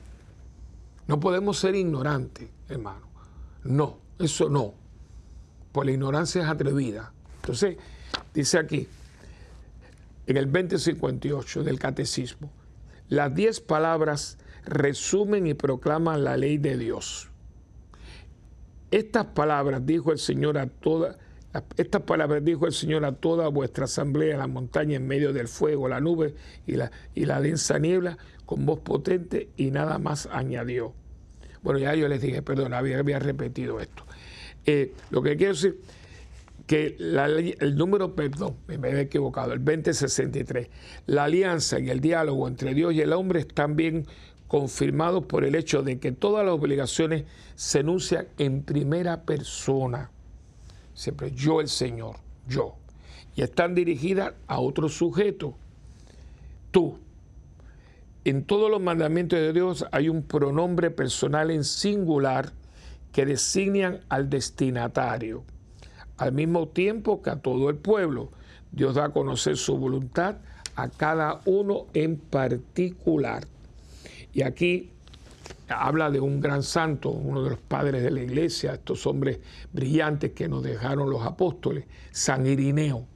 [1.07, 3.09] No podemos ser ignorantes, hermano.
[3.65, 4.75] No, eso no.
[5.73, 7.13] Pues la ignorancia es atrevida.
[7.49, 7.79] Entonces,
[8.35, 8.87] dice aquí,
[10.27, 12.53] en el 2058 del Catecismo,
[13.09, 17.31] las diez palabras resumen y proclaman la ley de Dios.
[18.91, 21.17] Estas palabras dijo el Señor a toda,
[21.79, 25.49] estas palabras dijo el Señor a toda vuestra asamblea en la montaña en medio del
[25.49, 26.35] fuego, la nube
[26.67, 30.93] y la, y la densa niebla, con voz potente y nada más añadió.
[31.63, 34.05] Bueno, ya yo les dije, perdón, había, repetido esto.
[34.67, 35.81] Eh, lo que quiero decir
[36.69, 40.69] que el número, perdón, me he equivocado, el 2063,
[41.07, 44.07] la alianza y el diálogo entre Dios y el hombre están bien
[44.49, 50.11] confirmados por el hecho de que todas las obligaciones se enuncian en primera persona.
[50.93, 52.17] Siempre yo el Señor,
[52.47, 52.77] yo.
[53.35, 55.57] Y están dirigidas a otro sujeto,
[56.71, 56.99] tú.
[58.25, 62.53] En todos los mandamientos de Dios hay un pronombre personal en singular
[63.11, 65.45] que designan al destinatario
[66.19, 68.31] al mismo tiempo que a todo el pueblo.
[68.71, 70.37] Dios da a conocer su voluntad
[70.77, 73.47] a cada uno en particular.
[74.33, 74.91] Y aquí
[75.69, 79.41] habla de un gran santo, uno de los padres de la iglesia, estos hombres
[79.73, 83.07] brillantes que nos dejaron los apóstoles, San Irineo.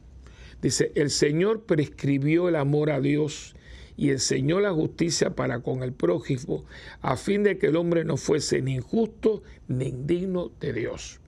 [0.60, 3.54] Dice, el Señor prescribió el amor a Dios
[3.96, 6.64] y enseñó la justicia para con el prójimo,
[7.00, 11.20] a fin de que el hombre no fuese ni injusto ni indigno de Dios.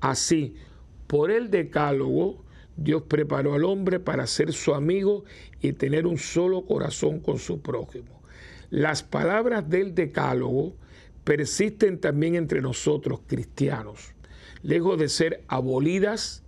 [0.00, 0.54] Así,
[1.12, 2.42] por el decálogo,
[2.74, 5.24] Dios preparó al hombre para ser su amigo
[5.60, 8.22] y tener un solo corazón con su prójimo.
[8.70, 10.74] Las palabras del decálogo
[11.22, 14.14] persisten también entre nosotros cristianos.
[14.62, 16.44] Lejos de ser abolidas,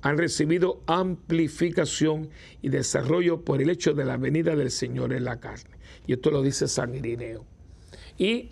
[0.00, 2.28] han recibido amplificación
[2.60, 5.76] y desarrollo por el hecho de la venida del Señor en la carne.
[6.08, 7.44] Y esto lo dice San Irineo.
[8.18, 8.50] Y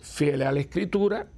[0.00, 1.28] fiel a la Escritura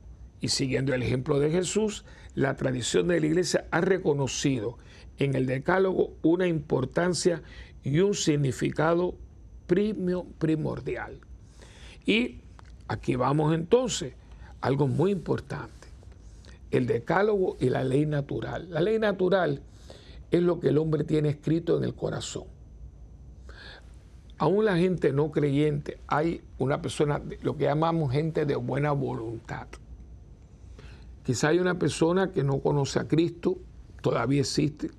[0.41, 2.05] y siguiendo el ejemplo de Jesús,
[2.35, 4.79] la tradición de la Iglesia ha reconocido
[5.19, 7.43] en el Decálogo una importancia
[7.85, 9.15] y un significado
[9.67, 11.21] primordial.
[12.07, 12.41] Y
[12.89, 14.15] aquí vamos entonces,
[14.61, 15.83] algo muy importante
[16.73, 18.67] el decálogo y la ley natural.
[18.71, 19.63] La ley natural
[20.31, 22.45] es lo que el hombre tiene escrito en el corazón.
[24.39, 29.69] Aún la gente no creyente, hay una persona, lo que llamamos gente de buena voluntad.
[31.25, 33.59] Quizá hay una persona que no conoce a Cristo,
[34.01, 34.91] todavía existe,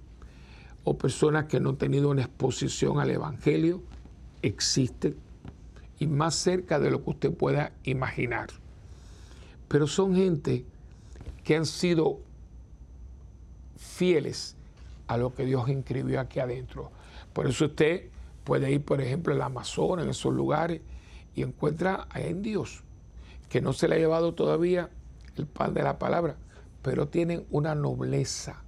[0.86, 3.82] o personas que no han tenido una exposición al Evangelio,
[4.42, 5.16] existen,
[6.00, 8.48] y más cerca de lo que usted pueda imaginar.
[9.68, 10.66] Pero son gente
[11.44, 12.20] que han sido
[13.76, 14.56] fieles
[15.08, 16.92] a lo que Dios inscribió aquí adentro.
[17.34, 18.10] Por eso usted
[18.44, 20.82] puede ir, por ejemplo, al Amazonas, en esos lugares,
[21.36, 22.84] y encuentra a Dios,
[23.50, 24.90] que no se le ha llevado todavía
[25.38, 26.36] el pan de la palabra,
[26.82, 28.62] pero tienen una nobleza,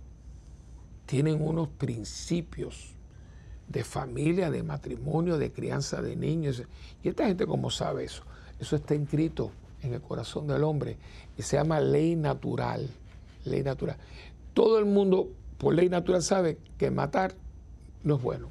[1.06, 2.96] tienen unos principios
[3.68, 6.64] de familia, de matrimonio, de crianza de niños.
[7.04, 8.24] Y esta gente, ¿cómo sabe eso?
[8.60, 9.52] Eso está inscrito
[9.82, 10.98] en el corazón del hombre
[11.38, 12.90] y se llama ley natural.
[13.44, 13.98] Ley natural.
[14.54, 17.34] Todo el mundo por ley natural sabe que matar
[18.04, 18.50] no es bueno.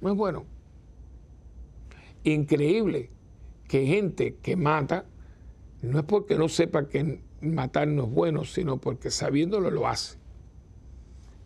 [0.00, 0.44] No es bueno.
[2.24, 3.10] Increíble
[3.68, 5.04] que gente que mata,
[5.82, 10.18] no es porque no sepa que matar no es bueno, sino porque sabiéndolo lo hace.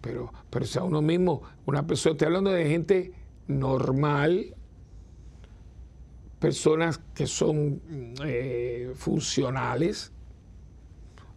[0.01, 3.12] Pero, pero si a uno mismo, una persona, estoy hablando de gente
[3.47, 4.55] normal,
[6.39, 7.80] personas que son
[8.24, 10.12] eh, funcionales.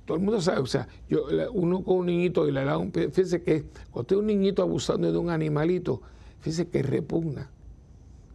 [0.05, 2.91] Todo el mundo sabe, o sea, yo, uno con un niñito y le da un...
[2.91, 6.01] Fíjese que usted un niñito abusando de un animalito,
[6.41, 7.51] fíjese que repugna.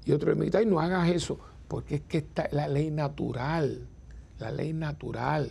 [0.04, 3.86] Y otro le dice, ay, no hagas eso, porque es que está la ley natural,
[4.40, 5.50] la ley natural.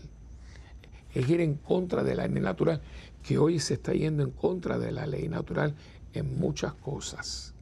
[1.13, 2.81] Es ir en contra de la ley natural,
[3.23, 5.75] que hoy se está yendo en contra de la ley natural
[6.13, 7.53] en muchas cosas.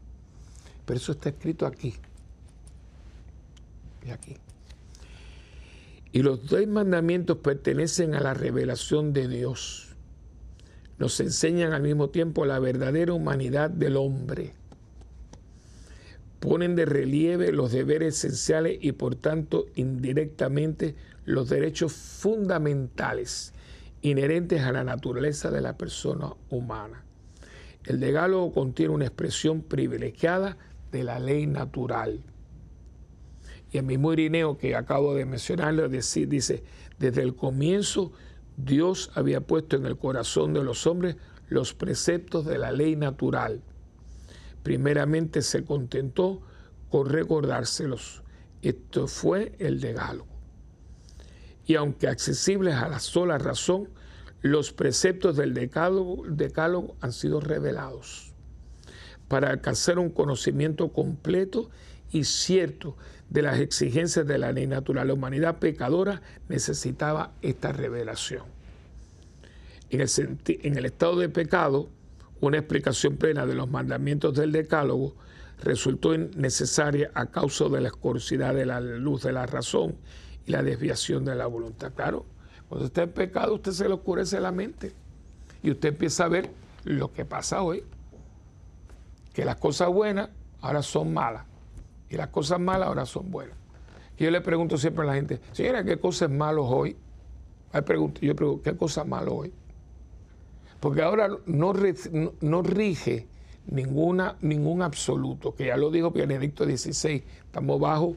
[0.85, 1.93] Pero eso está escrito aquí
[4.11, 4.35] aquí.
[6.11, 9.95] Y los dos mandamientos pertenecen a la revelación de Dios.
[10.97, 14.53] Nos enseñan al mismo tiempo la verdadera humanidad del hombre.
[16.39, 23.53] Ponen de relieve los deberes esenciales y por tanto indirectamente los derechos fundamentales
[24.01, 27.03] inherentes a la naturaleza de la persona humana.
[27.85, 30.57] El decálogo contiene una expresión privilegiada
[30.91, 32.21] de la ley natural.
[33.71, 36.63] Y el mismo Irineo que acabo de mencionarle dice,
[36.99, 38.11] desde el comienzo
[38.57, 41.15] Dios había puesto en el corazón de los hombres
[41.47, 43.61] los preceptos de la ley natural.
[44.67, 46.41] Primeramente se contentó
[46.89, 48.21] con recordárselos.
[48.61, 50.27] Esto fue el decálogo.
[51.65, 53.87] Y aunque accesibles a la sola razón,
[54.41, 58.33] los preceptos del decálogo, han sido revelados
[59.29, 61.69] para alcanzar un conocimiento completo
[62.11, 62.97] y cierto
[63.29, 65.07] de las exigencias de la ley natural.
[65.07, 68.43] La humanidad pecadora necesitaba esta revelación.
[69.91, 70.09] En el,
[70.45, 71.87] en el estado de pecado,
[72.41, 75.15] una explicación plena de los mandamientos del decálogo
[75.63, 79.95] resultó necesaria a causa de la escorosidad de la luz de la razón
[80.45, 81.93] y la desviación de la voluntad.
[81.93, 82.25] Claro,
[82.69, 84.93] cuando está en pecado, usted se le oscurece la mente
[85.63, 86.49] y usted empieza a ver
[86.83, 87.83] lo que pasa hoy,
[89.33, 90.29] que las cosas buenas
[90.61, 91.45] ahora son malas
[92.09, 93.57] y las cosas malas ahora son buenas.
[94.17, 96.95] Y yo le pregunto siempre a la gente, señora, ¿qué cosas malas hoy?
[97.73, 99.53] yo pregunto, ¿qué cosas malas hoy?
[100.79, 101.73] Porque ahora no,
[102.41, 103.27] no, rige
[103.65, 108.15] ninguna, ningún absoluto, que ya lo dijo Benedicto XVI, estamos bajo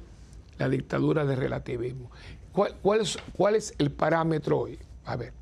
[0.59, 2.11] la dictadura del relativismo.
[2.53, 4.79] ¿Cuál, cuál, es, ¿Cuál es el parámetro hoy?
[5.07, 5.33] A ver,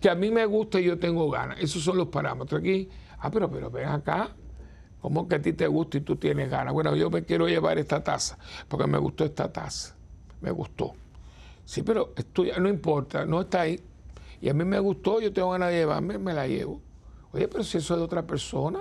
[0.00, 2.60] que a mí me gusta y yo tengo ganas, esos son los parámetros.
[2.60, 2.88] Aquí,
[3.18, 4.34] ah, pero, pero ven acá,
[5.00, 6.74] ¿Cómo que a ti te gusta y tú tienes ganas?
[6.74, 8.38] Bueno, yo me quiero llevar esta taza
[8.68, 9.96] porque me gustó esta taza.
[10.40, 10.92] Me gustó.
[11.64, 13.80] Sí, pero esto ya no importa, no está ahí.
[14.40, 16.80] Y a mí me gustó, yo tengo ganas de llevarme, me la llevo.
[17.32, 18.80] Oye, pero si eso es de otra persona.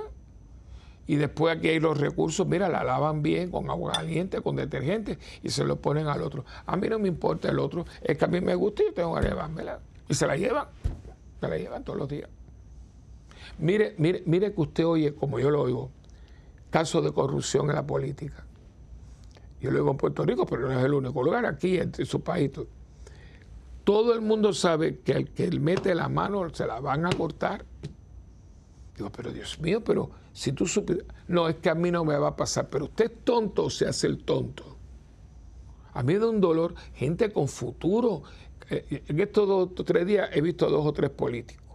[1.05, 5.18] Y después aquí hay los recursos, mira, la lavan bien con agua caliente, con detergente
[5.41, 6.45] y se lo ponen al otro.
[6.68, 8.93] A mí no me importa el otro, es que a mí me gusta y yo
[8.93, 9.80] tengo ganas de llevármela.
[10.07, 10.68] Y se la llevan,
[11.39, 12.30] se la llevan todos los días.
[13.57, 15.89] Mire, mire, mire que usted oye, como yo lo oigo,
[16.70, 18.45] casos de corrupción en la política.
[19.60, 22.22] Yo lo oigo en Puerto Rico, pero no es el único lugar, aquí en, su
[22.22, 22.51] país.
[24.14, 27.66] El mundo sabe que el que mete la mano se la van a cortar.
[28.96, 32.18] Digo, pero Dios mío, pero si tú supieras, no, es que a mí no me
[32.18, 34.78] va a pasar, pero usted es tonto o se hace el tonto.
[35.94, 38.24] A mí me da un dolor, gente con futuro.
[38.70, 41.66] Eh, en estos dos tres días he visto dos o tres políticos.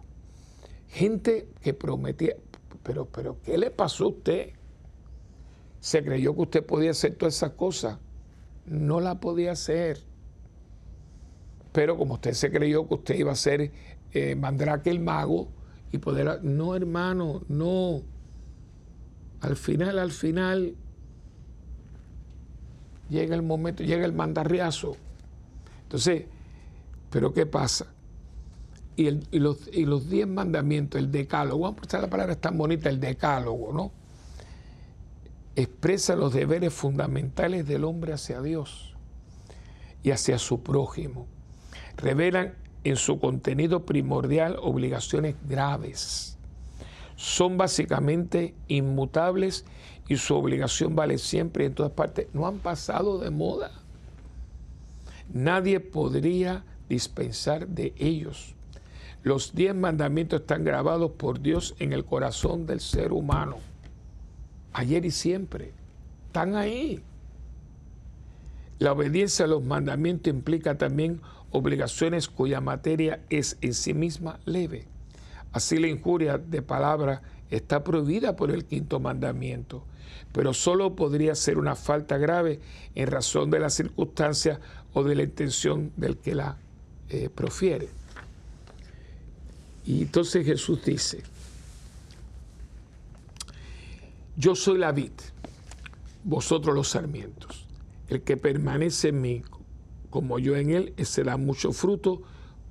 [0.87, 2.35] Gente que prometía,
[2.83, 4.53] pero, pero, ¿qué le pasó a usted?
[5.79, 7.99] Se creyó que usted podía hacer todas esas cosas.
[8.65, 10.14] No la podía hacer.
[11.75, 13.69] Pero como usted se creyó que usted iba a ser
[14.13, 15.49] eh, Mandrake el mago
[15.91, 16.41] y poder...
[16.41, 18.01] No, hermano, no.
[19.41, 20.73] Al final, al final,
[23.09, 24.95] llega el momento, llega el mandarriazo.
[25.83, 26.23] Entonces,
[27.09, 27.87] ¿pero qué pasa?
[28.95, 32.87] Y, los, y los diez mandamientos, el decálogo, vamos a prestar la palabra tan bonita,
[32.87, 33.91] el decálogo, ¿no?
[35.57, 38.95] Expresa los deberes fundamentales del hombre hacia Dios
[40.03, 41.34] y hacia su prójimo.
[41.97, 46.37] Revelan en su contenido primordial obligaciones graves.
[47.15, 49.65] Son básicamente inmutables
[50.07, 52.27] y su obligación vale siempre en todas partes.
[52.33, 53.71] No han pasado de moda.
[55.33, 58.53] Nadie podría dispensar de ellos.
[59.23, 63.57] Los diez mandamientos están grabados por Dios en el corazón del ser humano.
[64.73, 65.73] Ayer y siempre.
[66.27, 67.01] Están ahí.
[68.77, 71.21] La obediencia a los mandamientos implica también
[71.55, 74.87] obligaciones cuya materia es en sí misma leve.
[75.53, 79.85] Así la injuria de palabra está prohibida por el quinto mandamiento,
[80.33, 82.59] pero solo podría ser una falta grave
[82.93, 84.59] en razón de la circunstancia
[84.93, 86.57] o de la intención del que la
[87.09, 87.87] eh, profiere.
[89.85, 91.23] Y entonces Jesús dice,
[94.35, 95.11] yo soy la vid,
[96.25, 97.65] vosotros los sarmientos.
[98.09, 99.43] El que permanece en mí
[100.15, 102.21] como yo en él, será mucho fruto,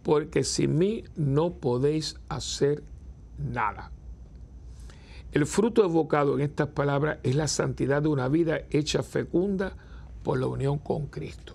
[0.02, 2.82] porque sin mí no podéis hacer
[3.36, 3.92] nada.
[5.30, 9.76] El fruto evocado en estas palabras es la santidad de una vida hecha fecunda
[10.22, 11.54] por la unión con Cristo.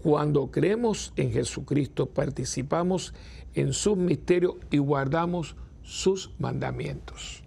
[0.00, 3.14] Cuando creemos en Jesucristo, participamos
[3.54, 7.42] en sus misterios y guardamos sus mandamientos.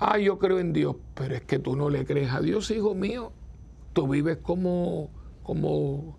[0.00, 2.96] Ah, yo creo en Dios, pero es que tú no le crees a Dios, hijo
[2.96, 3.30] mío.
[3.92, 5.08] Tú vives como,
[5.44, 6.18] como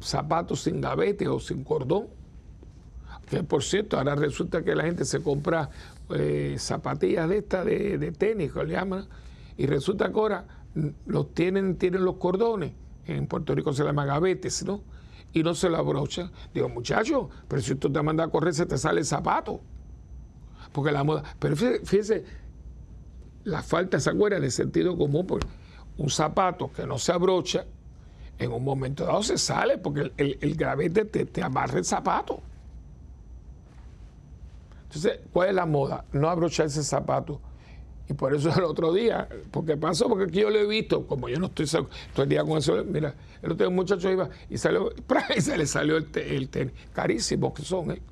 [0.00, 2.08] zapatos sin gavete o sin cordón.
[3.30, 5.70] Que por cierto, ahora resulta que la gente se compra
[6.10, 9.06] eh, zapatillas de estas de, tenis, que le llaman,
[9.56, 10.44] y resulta que ahora
[11.06, 12.72] los tienen, tienen los cordones.
[13.06, 14.82] En Puerto Rico se llama gavetes, ¿no?
[15.32, 16.30] y no se lo abrocha.
[16.52, 19.60] Digo, muchacho, pero si tú te mandas a correr, se te sale el zapato.
[20.72, 21.22] Porque la moda.
[21.38, 22.24] Pero fíjese,
[23.44, 24.40] la falta, ¿se acuerda?
[24.40, 25.46] De sentido común, porque
[25.98, 27.64] un zapato que no se abrocha,
[28.44, 32.40] en un momento dado se sale, porque el, el, gravete te, amarra el zapato.
[34.84, 36.04] Entonces, ¿cuál es la moda?
[36.12, 37.40] No abrochar ese zapato
[38.08, 41.28] y por eso el otro día, porque pasó, porque aquí yo lo he visto, como
[41.28, 44.28] yo no estoy todo el día con eso, mira, el otro día un muchacho iba
[44.50, 44.90] y salió,
[45.36, 48.02] y se le salió el, tenis, carísimos que son, ¿eh?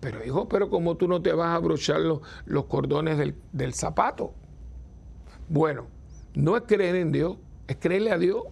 [0.00, 3.74] Pero hijo, pero como tú no te vas a abrochar los, los cordones del, del
[3.74, 4.32] zapato.
[5.46, 5.88] Bueno,
[6.32, 7.36] no es creer en Dios,
[7.68, 8.44] es creerle a Dios.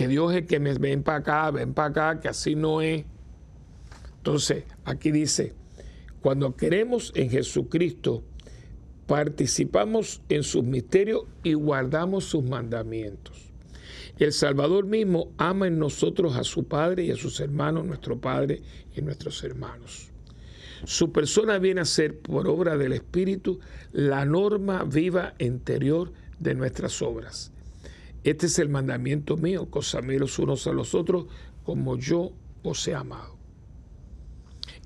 [0.00, 3.04] Que Dios es que me ven para acá, ven para acá, que así no es.
[4.16, 5.52] Entonces, aquí dice,
[6.22, 8.24] cuando queremos en Jesucristo,
[9.06, 13.52] participamos en sus misterios y guardamos sus mandamientos.
[14.18, 18.62] El Salvador mismo ama en nosotros a su Padre y a sus hermanos, nuestro Padre
[18.96, 20.08] y nuestros hermanos.
[20.84, 23.60] Su persona viene a ser, por obra del Espíritu,
[23.92, 27.52] la norma viva interior de nuestras obras.
[28.24, 31.26] Este es el mandamiento mío, cosa los unos a los otros,
[31.64, 33.36] como yo os he amado.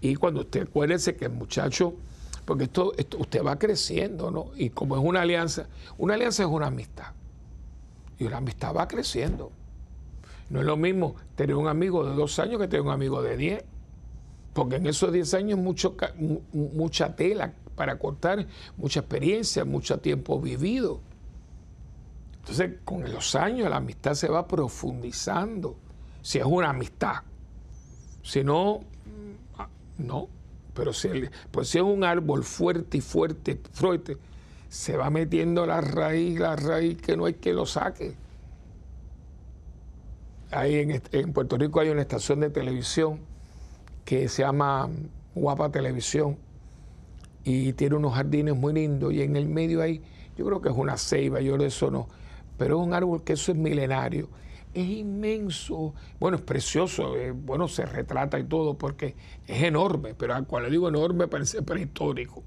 [0.01, 1.95] Y cuando usted acuérdese que el muchacho
[2.45, 4.51] porque esto, usted va creciendo, ¿no?
[4.57, 5.67] Y como es una alianza,
[5.97, 7.13] una alianza es una amistad.
[8.19, 9.51] Y una amistad va creciendo.
[10.51, 13.37] No es lo mismo tener un amigo de dos años que tener un amigo de
[13.37, 13.65] diez.
[14.53, 15.97] Porque en esos diez años mucho,
[16.53, 21.01] mucha tela para cortar, mucha experiencia, mucho tiempo vivido.
[22.45, 25.77] Entonces, con los años la amistad se va profundizando.
[26.21, 27.23] Si es una amistad.
[28.23, 28.81] Si no,
[29.57, 29.67] ah,
[29.97, 30.29] no.
[30.75, 31.09] Pero si,
[31.51, 34.19] pues si es un árbol fuerte y fuerte, fuerte,
[34.69, 38.15] se va metiendo la raíz, la raíz que no hay que lo saque.
[40.51, 43.21] Ahí en, Puerto Rico hay una estación de televisión
[44.05, 44.91] que se llama
[45.35, 46.37] guapa televisión
[47.43, 50.03] y tiene unos jardines muy lindos y en el medio hay,
[50.37, 52.07] yo creo que es una ceiba, yo de eso no,
[52.57, 54.29] pero es un árbol que eso es milenario.
[54.73, 59.15] Es inmenso, bueno, es precioso, eh, bueno, se retrata y todo porque
[59.47, 62.43] es enorme, pero cuando digo enorme parece prehistórico.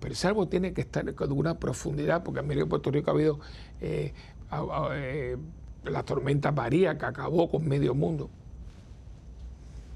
[0.00, 3.40] Pero ese árbol tiene que estar con una profundidad, porque en Puerto Rico ha habido
[3.80, 4.12] eh,
[4.92, 5.36] eh,
[5.84, 8.30] la tormenta María que acabó con medio mundo.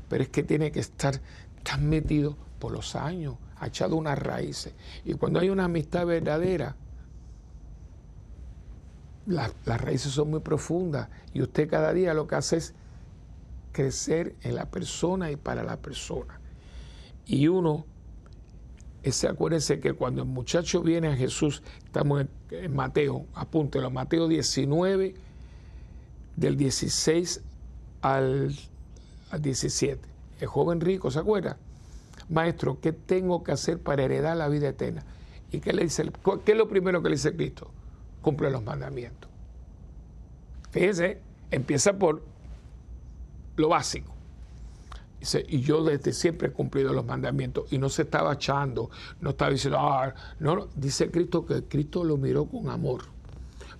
[0.08, 1.20] Pero es que tiene que estar
[1.62, 4.74] tan metido por los años, ha echado unas raíces.
[5.04, 6.74] Y cuando hay una amistad verdadera,
[9.26, 12.74] las raíces son muy profundas y usted cada día lo que hace es
[13.72, 16.40] crecer en la persona y para la persona.
[17.26, 17.86] Y uno,
[19.02, 25.14] ese, acuérdense que cuando el muchacho viene a Jesús, estamos en, Mateo, apúntelo, Mateo 19,
[26.36, 27.40] del 16
[28.02, 28.54] al,
[29.30, 30.00] al 17.
[30.40, 31.56] El joven rico, ¿se acuerda?
[32.28, 35.04] Maestro, ¿qué tengo que hacer para heredar la vida eterna?
[35.50, 36.10] ¿Y qué le dice?
[36.44, 37.70] ¿Qué es lo primero que le dice Cristo?
[38.22, 39.30] Cumple los mandamientos.
[40.70, 41.20] Fíjese,
[41.50, 42.22] empieza por
[43.56, 44.12] lo básico.
[45.20, 49.30] Dice, y yo desde siempre he cumplido los mandamientos y no se estaba echando, no
[49.30, 53.02] estaba diciendo, ah, no, dice Cristo que Cristo lo miró con amor,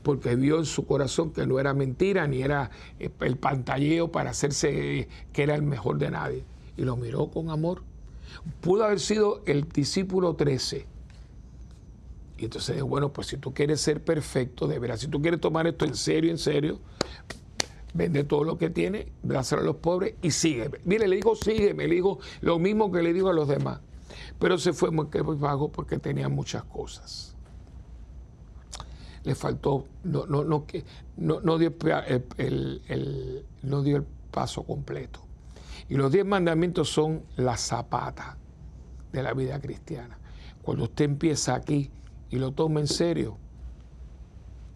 [0.05, 5.09] porque vio en su corazón que no era mentira ni era el pantalleo para hacerse
[5.33, 6.45] que era el mejor de nadie,
[6.77, 7.83] y lo miró con amor
[8.61, 10.87] Pudo haber sido el discípulo 13.
[12.43, 15.69] Y entonces, bueno, pues si tú quieres ser perfecto, de veras, si tú quieres tomar
[15.69, 16.81] esto en serio, en serio,
[17.95, 20.81] vende todo lo que tiene, dáselo a los pobres y sígueme.
[20.85, 23.79] Mire, le digo sígueme, le digo lo mismo que le digo a los demás.
[24.41, 27.37] Pero se fue muy bajo porque tenía muchas cosas.
[29.23, 30.67] Le faltó, no, no, no,
[31.19, 31.73] no, no dio
[32.39, 35.21] el, no dio el paso completo.
[35.89, 38.37] Y los diez mandamientos son la zapata
[39.13, 40.19] de la vida cristiana.
[40.61, 41.93] Cuando usted empieza aquí
[42.33, 43.37] y lo toma en serio,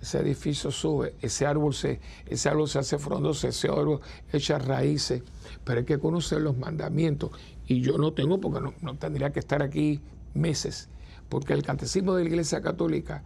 [0.01, 4.01] ese edificio sube, ese árbol se, ese árbol se hace frondoso, ese árbol
[4.31, 5.23] echa raíces,
[5.65, 7.31] pero hay que conocer los mandamientos.
[7.67, 10.03] Y yo no tengo, porque no, no tendría que estar aquí
[10.35, 10.91] meses,
[11.31, 13.25] porque el catecismo de la Iglesia Católica,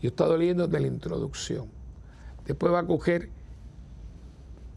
[0.00, 1.66] yo he estado leyendo de la introducción.
[2.46, 3.30] Después va a coger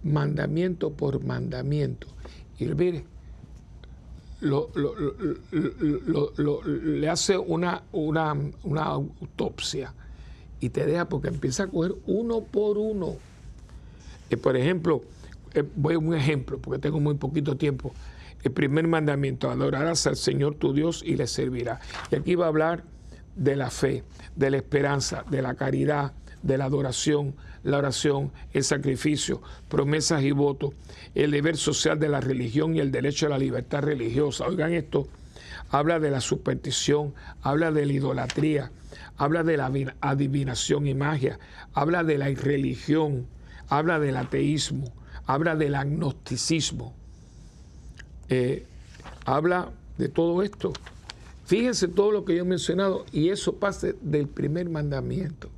[0.04, 2.08] mandamiento por mandamiento.
[2.58, 3.06] Y mire,
[4.42, 4.60] le
[7.10, 8.34] hace una, una,
[8.84, 9.94] autopsia
[10.60, 13.16] y te deja porque empieza a coger uno por uno.
[14.30, 15.02] Eh, por ejemplo,
[15.54, 17.94] eh, voy a un ejemplo porque tengo muy poquito tiempo.
[18.44, 21.82] El primer mandamiento, adorarás al Señor tu Dios y le servirás.
[22.12, 22.86] Y aquí va a hablar
[23.36, 24.04] de la fe,
[24.36, 30.32] de la esperanza, de la caridad, de la adoración, la oración, el sacrificio, promesas y
[30.32, 30.74] votos,
[31.16, 34.45] el deber social de la religión y el derecho a la libertad religiosa.
[34.47, 35.07] Oigan esto,
[35.70, 38.72] habla de la superstición, habla de la idolatría,
[39.18, 41.39] habla de la adivinación y magia,
[41.74, 43.28] habla de la irreligión,
[43.68, 44.93] habla del ateísmo,
[45.26, 46.93] habla del agnosticismo,
[48.30, 48.66] eh,
[49.26, 50.74] habla de todo esto.
[51.45, 55.49] Fíjense todo lo que yo he mencionado y eso pasa del primer mandamiento.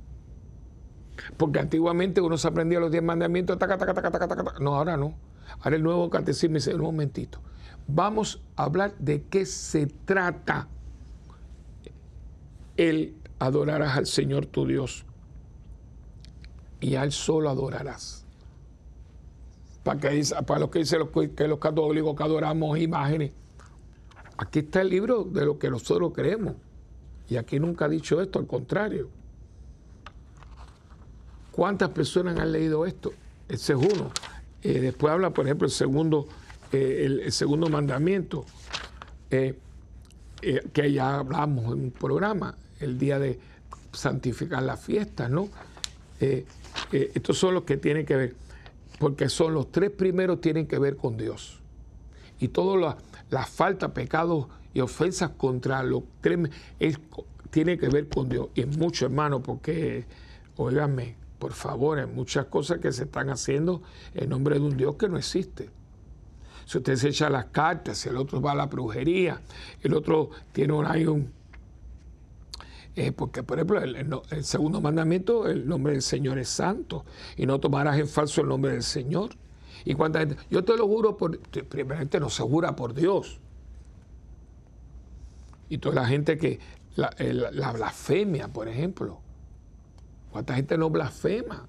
[1.36, 4.58] Porque antiguamente uno se aprendía los diez mandamientos, taca, taca, taca, taca, taca.
[4.60, 5.14] no, ahora no.
[5.60, 7.40] Ahora el nuevo catecismo dice, un momentito,
[7.86, 10.68] vamos a hablar de qué se trata
[12.76, 15.04] el adorarás al Señor tu Dios
[16.80, 18.24] y a Él solo adorarás.
[19.82, 23.32] Para, que, para los que dicen que los católicos que adoramos imágenes.
[24.36, 26.54] Aquí está el libro de lo que nosotros creemos.
[27.28, 29.08] Y aquí nunca ha dicho esto, al contrario.
[31.52, 33.12] ¿Cuántas personas han leído esto?
[33.48, 34.10] Ese es uno.
[34.62, 36.26] Eh, después habla, por ejemplo, el segundo,
[36.72, 38.46] eh, el, segundo mandamiento,
[39.30, 39.58] eh,
[40.72, 43.38] que ya hablamos en un programa, el día de
[43.92, 45.48] santificar las fiestas, ¿no?
[46.92, 48.34] estos son los que tienen que ver,
[49.00, 51.60] porque son los tres primeros tienen que ver con Dios.
[52.38, 52.96] Y todas
[53.28, 56.48] las faltas, pecados y ofensas contra los tres
[56.78, 56.98] es,
[57.50, 58.48] tiene que ver con Dios.
[58.54, 60.04] Y es mucho, hermano, porque,
[60.56, 63.82] oiganme, por favor, hay muchas cosas que se están haciendo
[64.14, 65.70] en nombre de un Dios que no existe.
[66.66, 69.40] Si usted se echa las cartas, el otro va a la brujería,
[69.80, 70.86] el otro tiene un...
[70.86, 71.32] Hay un
[72.94, 77.04] eh, porque, por ejemplo, el, segundo mandamiento, el nombre del Señor es santo,
[77.36, 79.30] y no tomarás en falso el nombre del Señor.
[79.84, 83.40] Y cuánta gente, yo te lo juro, por, primeramente no se jura por Dios.
[85.68, 86.60] Y toda la gente que,
[86.94, 89.21] la blasfemia, por ejemplo,
[90.32, 91.68] ¿Cuánta gente no blasfema?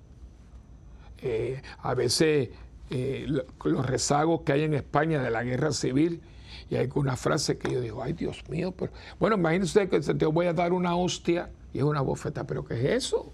[1.19, 2.49] Eh, a veces
[2.89, 3.27] eh,
[3.63, 6.21] los rezagos que hay en España de la guerra civil
[6.69, 10.25] Y hay una frase que yo digo, ay Dios mío, pero bueno, imagínense que te
[10.25, 13.33] voy a dar una hostia y es una bofeta, pero ¿qué es eso?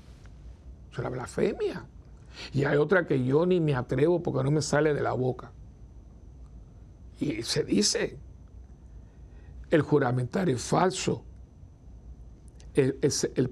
[0.91, 1.85] Es una blasfemia.
[2.53, 5.51] Y hay otra que yo ni me atrevo porque no me sale de la boca.
[7.19, 8.17] Y se dice,
[9.69, 11.23] el juramentario es falso,
[12.81, 12.97] el,
[13.35, 13.49] el,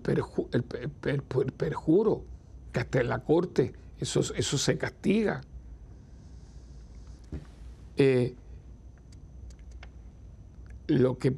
[1.54, 2.24] perjuro,
[2.72, 5.42] que hasta en la corte eso, eso se castiga.
[7.98, 8.36] Eh,
[10.88, 11.36] lo que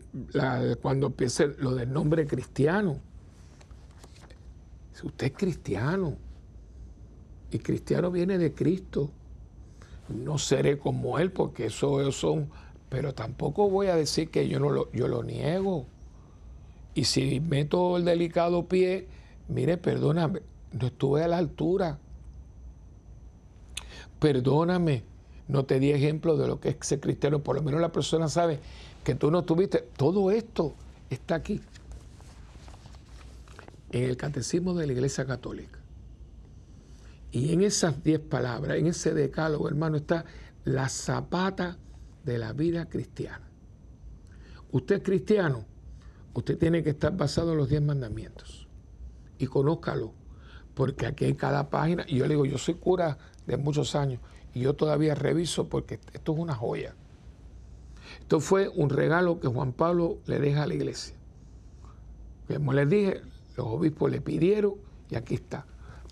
[0.81, 2.99] cuando empiece lo del nombre cristiano,
[4.93, 6.17] si usted es cristiano
[7.51, 9.09] y cristiano viene de Cristo,
[10.09, 12.49] no seré como él porque eso son,
[12.89, 15.85] pero tampoco voy a decir que yo no lo, yo lo niego.
[16.93, 19.07] Y si meto el delicado pie,
[19.47, 20.41] mire, perdóname,
[20.73, 21.99] no estuve a la altura.
[24.19, 25.03] Perdóname,
[25.47, 27.39] no te di ejemplo de lo que es ser cristiano.
[27.39, 28.59] Por lo menos la persona sabe
[29.03, 29.87] que tú no tuviste.
[29.95, 30.73] Todo esto
[31.09, 31.61] está aquí,
[33.91, 35.79] en el Catecismo de la Iglesia Católica.
[37.31, 40.25] Y en esas diez palabras, en ese decálogo, hermano, está
[40.65, 41.77] la zapata
[42.23, 43.47] de la vida cristiana.
[44.71, 45.65] Usted es cristiano,
[46.39, 48.67] usted tiene que estar basado en los diez mandamientos.
[49.37, 50.13] Y conózcalo,
[50.73, 52.03] porque aquí hay cada página.
[52.07, 54.19] Y yo le digo, yo soy cura de muchos años
[54.53, 56.95] y yo todavía reviso porque esto es una joya.
[58.19, 61.15] Esto fue un regalo que Juan Pablo le deja a la iglesia.
[62.47, 63.21] Como les dije,
[63.55, 64.73] los obispos le pidieron
[65.09, 65.65] y aquí está.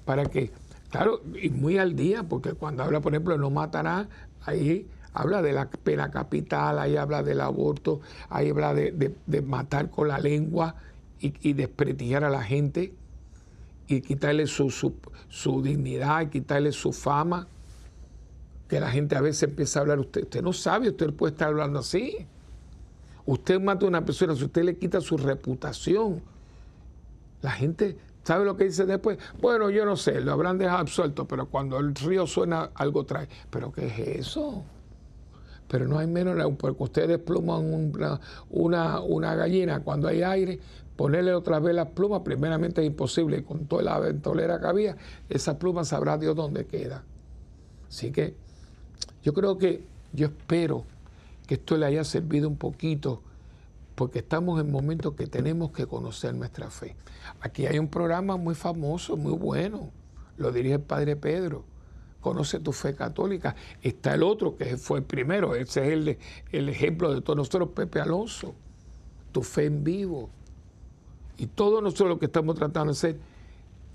[0.06, 0.52] Para que,
[0.90, 4.08] claro, y muy al día, porque cuando habla, por ejemplo, no matará,
[4.42, 10.08] ahí habla de la pena capital, ahí habla del aborto, ahí habla de, matar con
[10.08, 10.76] la lengua
[11.20, 12.94] y, y, a la gente
[13.88, 14.94] y quitarle su, su,
[15.28, 17.48] su dignidad y quitarle su fama
[18.68, 21.48] que la gente a veces empieza a hablar, usted, usted no sabe, usted puede estar
[21.48, 22.28] hablando así.
[23.26, 26.22] Usted mata a una persona, si usted le quita su reputación,
[27.42, 29.18] la gente sabe lo que dice después.
[29.42, 33.30] Bueno, yo no sé, lo habrán dejado absuelto, pero cuando el río suena, algo trae.
[33.50, 34.64] ¿Pero qué es eso?
[35.68, 40.60] Pero no hay menos, porque ustedes despluman una, una, una gallina cuando hay aire,
[40.96, 44.98] ponerle otra vez las plumas, primeramente es imposible, con toda la ventolera que había,
[45.30, 47.04] esa pluma sabrá Dios dónde queda.
[47.88, 48.36] Así que
[49.24, 50.86] yo creo que, yo espero
[51.46, 53.22] que esto le haya servido un poquito,
[53.96, 56.96] porque estamos en momentos que tenemos que conocer nuestra fe.
[57.42, 59.92] Aquí hay un programa muy famoso, muy bueno,
[60.38, 61.64] lo dirige el Padre Pedro.
[62.22, 63.56] Conoce tu fe católica.
[63.82, 66.18] Está el otro, que fue el primero, ese es el,
[66.52, 68.54] el ejemplo de todos nosotros, Pepe Alonso.
[69.32, 70.30] Tu fe en vivo.
[71.38, 73.18] Y todo nosotros lo que estamos tratando de hacer,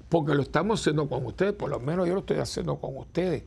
[0.08, 3.42] porque lo estamos haciendo con ustedes, por lo menos yo lo estoy haciendo con ustedes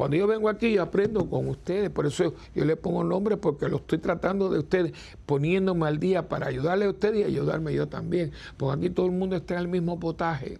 [0.00, 1.90] cuando yo vengo aquí, yo aprendo con ustedes.
[1.90, 4.94] Por eso yo le pongo nombre, porque lo estoy tratando de ustedes,
[5.26, 8.32] poniéndome al día para ayudarle a ustedes y ayudarme yo también.
[8.56, 10.58] Porque aquí todo el mundo está en el mismo potaje.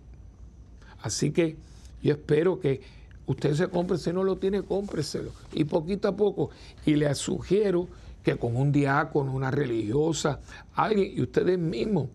[1.01, 1.57] Así que
[2.03, 2.83] yo espero que
[3.31, 5.33] usted se compre, si no lo tiene, cómpreselo.
[5.53, 6.51] Y poquito a poco.
[6.85, 7.89] Y le sugiero
[8.23, 10.41] que con un diácono, una religiosa,
[10.75, 12.09] alguien, y ustedes mismos